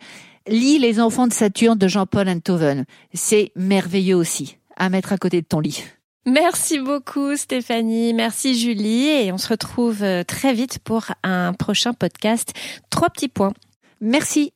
lis 0.48 0.80
Les 0.80 1.00
enfants 1.00 1.28
de 1.28 1.34
Saturne 1.34 1.78
de 1.78 1.88
Jean-Paul 1.88 2.28
Antoven. 2.28 2.86
C'est 3.14 3.52
merveilleux 3.56 4.16
aussi 4.16 4.58
à 4.78 4.90
mettre 4.90 5.14
à 5.14 5.18
côté 5.18 5.42
de 5.42 5.46
ton 5.46 5.60
lit. 5.60 5.84
Merci 6.26 6.80
beaucoup 6.80 7.36
Stéphanie, 7.36 8.14
merci 8.14 8.58
Julie 8.58 9.10
et 9.10 9.32
on 9.34 9.38
se 9.38 9.50
retrouve 9.50 10.04
euh, 10.04 10.24
très 10.24 10.54
vite 10.54 10.80
pour 10.80 11.08
un 11.24 11.52
prochain 11.52 11.94
podcast. 11.94 12.54
Trois 12.90 13.10
petits 13.10 13.28
points. 13.28 13.54
Merci. 14.00 14.54